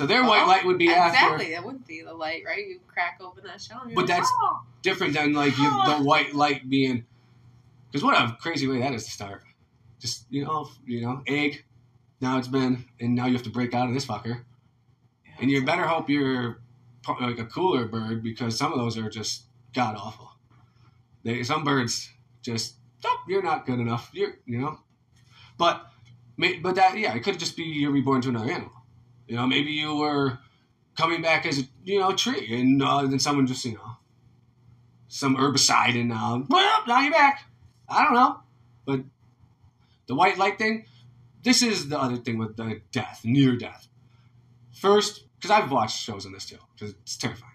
[0.00, 1.18] So their Well, white light would be exactly.
[1.44, 1.50] after.
[1.50, 2.66] That would be the light, right?
[2.66, 4.62] You crack open that shell, and you're But like, that's- oh.
[4.80, 7.04] different than like you, the white light being
[7.92, 9.42] because what a crazy way that is to start
[9.98, 11.64] just you know you know egg
[12.22, 14.40] now it's been and now you have to break out of this fucker
[15.38, 16.62] and you better hope you're
[17.20, 19.42] like a cooler bird because some of those are just
[19.74, 20.30] god awful
[21.24, 22.08] they some birds
[22.40, 22.76] just
[23.28, 24.78] you're not good enough you're you know
[25.58, 25.90] but
[26.62, 28.72] but that yeah it could just be you're reborn to another animal
[29.30, 30.38] you know maybe you were
[30.96, 33.96] coming back as a you know tree and uh, then someone just you know
[35.06, 37.44] some herbicide and uh, well, now you're back.
[37.88, 38.40] I don't know,
[38.84, 39.00] but
[40.06, 40.86] the white light thing.
[41.42, 43.88] This is the other thing with the death, near death.
[44.72, 47.52] First, because I've watched shows on this too, because it's terrifying.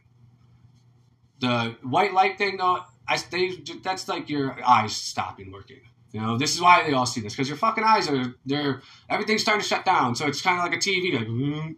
[1.40, 3.52] The white light thing, though, I they
[3.84, 5.82] that's like your eyes stopping working.
[6.16, 8.82] You know, this is why they all see this because your fucking eyes are they're
[9.10, 10.16] everything's starting to shut down.
[10.16, 11.74] So it's kind of like a TV, like mm-hmm.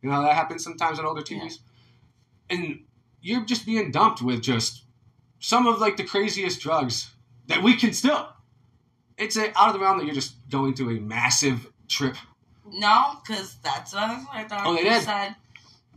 [0.00, 1.58] you know that happens sometimes on older TVs,
[2.48, 2.84] and
[3.20, 4.84] you're just being dumped with just
[5.40, 7.10] some of like the craziest drugs
[7.48, 8.30] that we can still.
[9.18, 12.16] It's a, out of the realm that you're just going through a massive trip.
[12.66, 14.64] No, because that's what I thought.
[14.64, 15.02] Oh, they did?
[15.02, 15.36] Said,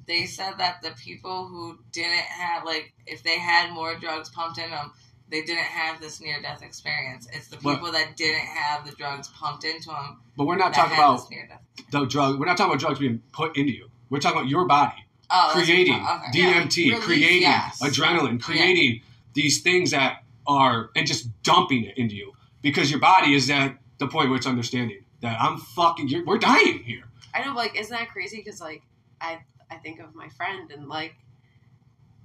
[0.05, 4.57] they said that the people who didn't have, like, if they had more drugs pumped
[4.57, 4.91] in them,
[5.29, 7.27] they didn't have this near death experience.
[7.33, 10.73] It's the But- people that didn't have the drugs pumped into them But we're not
[10.73, 11.61] that talking about this near death.
[11.91, 12.39] the drug.
[12.39, 13.89] We're not talking about drugs being put into you.
[14.09, 16.53] We're talking about your body Oh, creating what I'm talking- okay.
[16.53, 17.79] DMT, Yeah, release creating gas.
[17.81, 19.01] adrenaline, creating
[19.33, 23.77] these things that are and just dumping it into you because your body is at
[23.97, 26.07] the point where it's understanding that I'm fucking.
[26.07, 27.05] You're, we're dying here.
[27.33, 28.37] I know, like, isn't that crazy?
[28.37, 28.83] Because like,
[29.19, 29.39] I
[29.71, 31.15] I think of my friend and like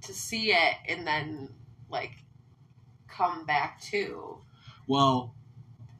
[0.03, 1.49] to see it and then
[1.89, 2.11] like
[3.21, 4.37] come back to.
[4.87, 5.35] Well,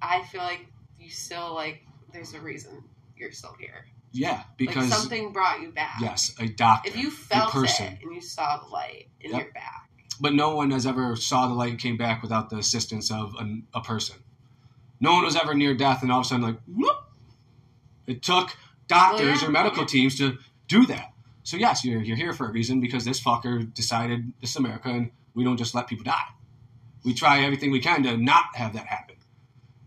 [0.01, 0.65] I feel like
[0.99, 1.81] you still like.
[2.13, 2.83] There's a reason
[3.15, 3.85] you're still here.
[4.11, 5.97] yeah, because like something brought you back.
[6.01, 7.85] yes, a doctor, If you felt person.
[7.93, 9.41] it and you saw the light and Yep.
[9.43, 9.89] you're back.
[10.19, 13.35] but no one has ever saw the light and came back without the assistance of
[13.39, 14.17] an, a person.
[14.99, 16.97] No one was ever near death, and all of a sudden, like, whoop!
[18.07, 18.55] It took
[18.87, 19.87] doctors Well, yeah, or medical yeah.
[19.87, 21.13] teams to do that.
[21.43, 24.89] So yes, you're you're here for a reason because this fucker decided this is America,
[24.89, 26.25] and we don't just let people die.
[27.03, 29.15] We try everything we can to not have that happen.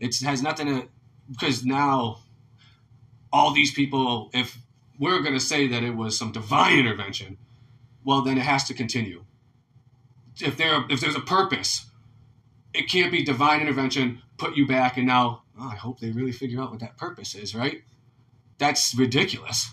[0.00, 0.88] It has nothing to
[1.30, 2.20] because now
[3.32, 4.58] all these people, if
[4.98, 7.38] we're going to say that it was some divine intervention,
[8.04, 9.24] well, then it has to continue
[10.40, 11.86] if there if there's a purpose,
[12.72, 16.32] it can't be divine intervention, put you back, and now oh, I hope they really
[16.32, 17.82] figure out what that purpose is, right?
[18.58, 19.70] That's ridiculous.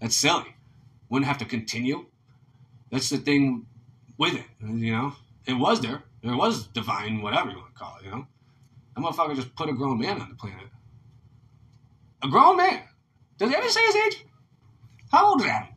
[0.00, 0.56] That's silly.
[1.08, 2.06] Wouldn't have to continue.
[2.90, 3.66] That's the thing
[4.16, 5.14] with it, you know.
[5.46, 6.02] It was there.
[6.22, 8.26] There was divine, whatever you want to call it, you know.
[8.94, 10.66] That motherfucker just put a grown man on the planet.
[12.22, 12.82] A grown man.
[13.38, 14.24] Does he ever say his age?
[15.10, 15.72] How old is that?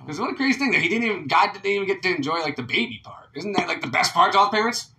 [0.00, 2.40] Because what a crazy thing that he didn't even God didn't even get to enjoy
[2.40, 3.28] like the baby part.
[3.34, 4.90] Isn't that like the best part to all parents?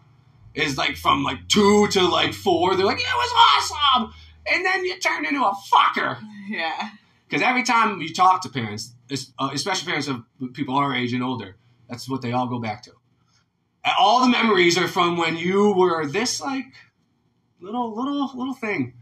[0.55, 4.13] Is like from like two to like four, they're like, it was awesome,
[4.51, 6.19] and then you turn into a fucker.
[6.49, 6.89] Yeah.
[7.25, 8.93] Because every time you talk to parents,
[9.39, 10.23] uh, especially parents of
[10.53, 11.55] people our age and older,
[11.89, 12.91] that's what they all go back to.
[13.99, 16.65] All the memories are from when you were this like
[17.59, 18.93] little little little thing,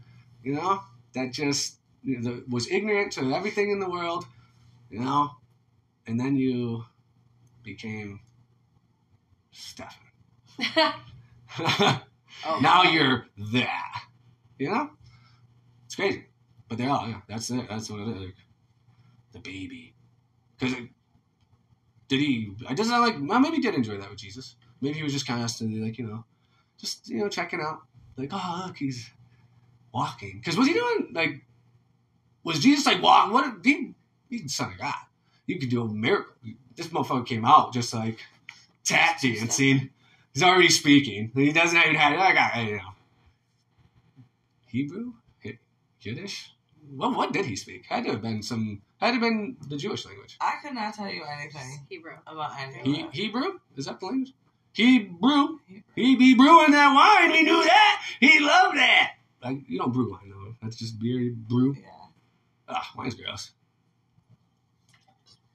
[0.42, 0.80] you know,
[1.14, 4.24] that just you know, the, was ignorant to everything in the world,
[4.90, 5.30] you know,
[6.06, 6.84] and then you
[7.62, 8.20] became
[9.50, 9.98] Stefan.
[12.44, 14.04] Oh, now you're that,
[14.58, 14.90] you know.
[15.86, 16.24] It's crazy,
[16.68, 17.06] but they are.
[17.06, 17.68] Yeah, that's it.
[17.68, 18.20] That's what it is.
[18.22, 18.34] Like,
[19.32, 19.94] the baby,
[20.58, 20.74] because
[22.08, 22.54] did he?
[22.68, 23.16] I doesn't like.
[23.20, 24.56] Well, maybe he did enjoy that with Jesus.
[24.82, 26.24] Maybe he was just kind of constantly like you know,
[26.78, 27.82] just you know checking out.
[28.16, 29.08] Like oh look, he's
[29.94, 30.38] walking.
[30.38, 31.42] Because was he doing like?
[32.44, 33.32] Was Jesus like walk?
[33.32, 33.54] What?
[33.64, 33.94] He,
[34.28, 34.94] he's the son of God.
[35.46, 36.34] You could do a miracle.
[36.76, 38.18] This motherfucker came out just like
[38.84, 39.90] tap dancing.
[40.34, 41.30] He's already speaking.
[41.34, 42.92] He doesn't even have like I you know
[44.66, 45.12] Hebrew,
[46.00, 46.52] Yiddish.
[46.90, 47.86] What what did he speak?
[47.86, 50.36] Had to have been some Had it been the Jewish language.
[50.40, 52.14] I could not tell you anything Hebrew.
[52.26, 53.10] about anything.
[53.12, 53.22] He.
[53.22, 53.60] Hebrew?
[53.76, 54.32] Is that the language?
[54.72, 55.58] Hebrew.
[55.94, 57.34] He be brewing that wine.
[57.34, 58.02] He knew that.
[58.20, 59.12] He loved that.
[59.42, 60.54] Like, you don't brew wine, though.
[60.62, 61.18] That's just beer.
[61.20, 61.74] You brew.
[61.74, 61.88] Yeah.
[62.68, 63.50] Ah, wine's gross.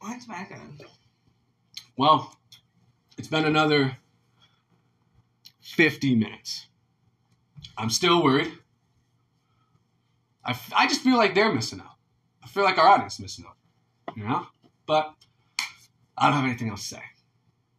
[0.02, 0.88] Mine's my good.
[1.98, 2.38] Well,
[3.18, 3.98] it's been another
[5.62, 6.68] 50 minutes.
[7.78, 8.52] I'm still worried.
[10.46, 11.96] I, f- I just feel like they're missing out.
[12.44, 13.56] I feel like our audience is missing out.
[14.16, 14.48] You know?
[14.86, 15.14] But
[16.18, 17.04] I don't have anything else to say.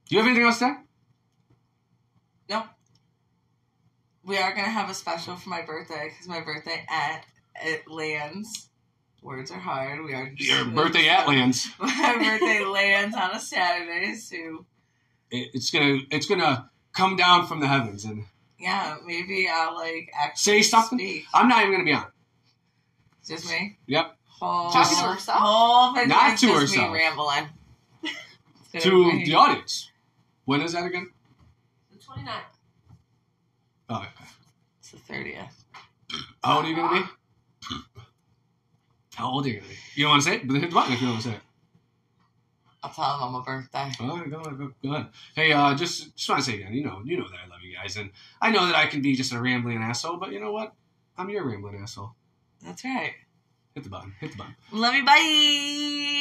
[0.09, 0.73] Do you have anything else to say?
[2.49, 2.65] Nope.
[4.25, 7.25] We are gonna have a special for my birthday because my birthday at
[7.63, 8.69] it lands.
[9.23, 10.03] Words are hard.
[10.05, 11.67] We are Your birthday at lands.
[11.79, 14.65] My birthday lands on a Saturday, so
[15.31, 18.25] it's gonna it's gonna come down from the heavens, and
[18.59, 20.99] yeah, maybe I'll like actually Say something?
[20.99, 21.25] Speak.
[21.35, 22.07] I'm not even gonna be on.
[23.27, 23.79] Just me.
[23.87, 24.17] Yep.
[24.27, 25.39] Whole, Just- to herself?
[25.41, 26.93] whole Not to just herself.
[26.93, 27.49] me rambling.
[28.81, 29.91] To the audience.
[30.45, 31.11] When is that again?
[32.19, 32.41] The 29th.
[33.91, 34.09] Oh, okay.
[34.81, 35.65] It's the thirtieth.
[36.43, 37.07] How old are you gonna be?
[39.15, 39.75] How old are you gonna be?
[39.95, 41.29] You don't want to say it, but hit the button if you don't want to
[41.31, 41.41] say it.
[42.83, 43.91] I'll tell them on my birthday.
[44.01, 45.09] All right, go, go, go ahead.
[45.35, 47.61] Hey, uh, just just want to say again, you know, you know that I love
[47.63, 48.11] you guys, and
[48.41, 50.75] I know that I can be just a rambling asshole, but you know what?
[51.17, 52.13] I'm your rambling asshole.
[52.65, 53.15] That's right.
[53.75, 54.15] Hit the button.
[54.21, 54.57] Hit the button.
[54.73, 55.05] Love you.
[55.05, 56.19] Bye.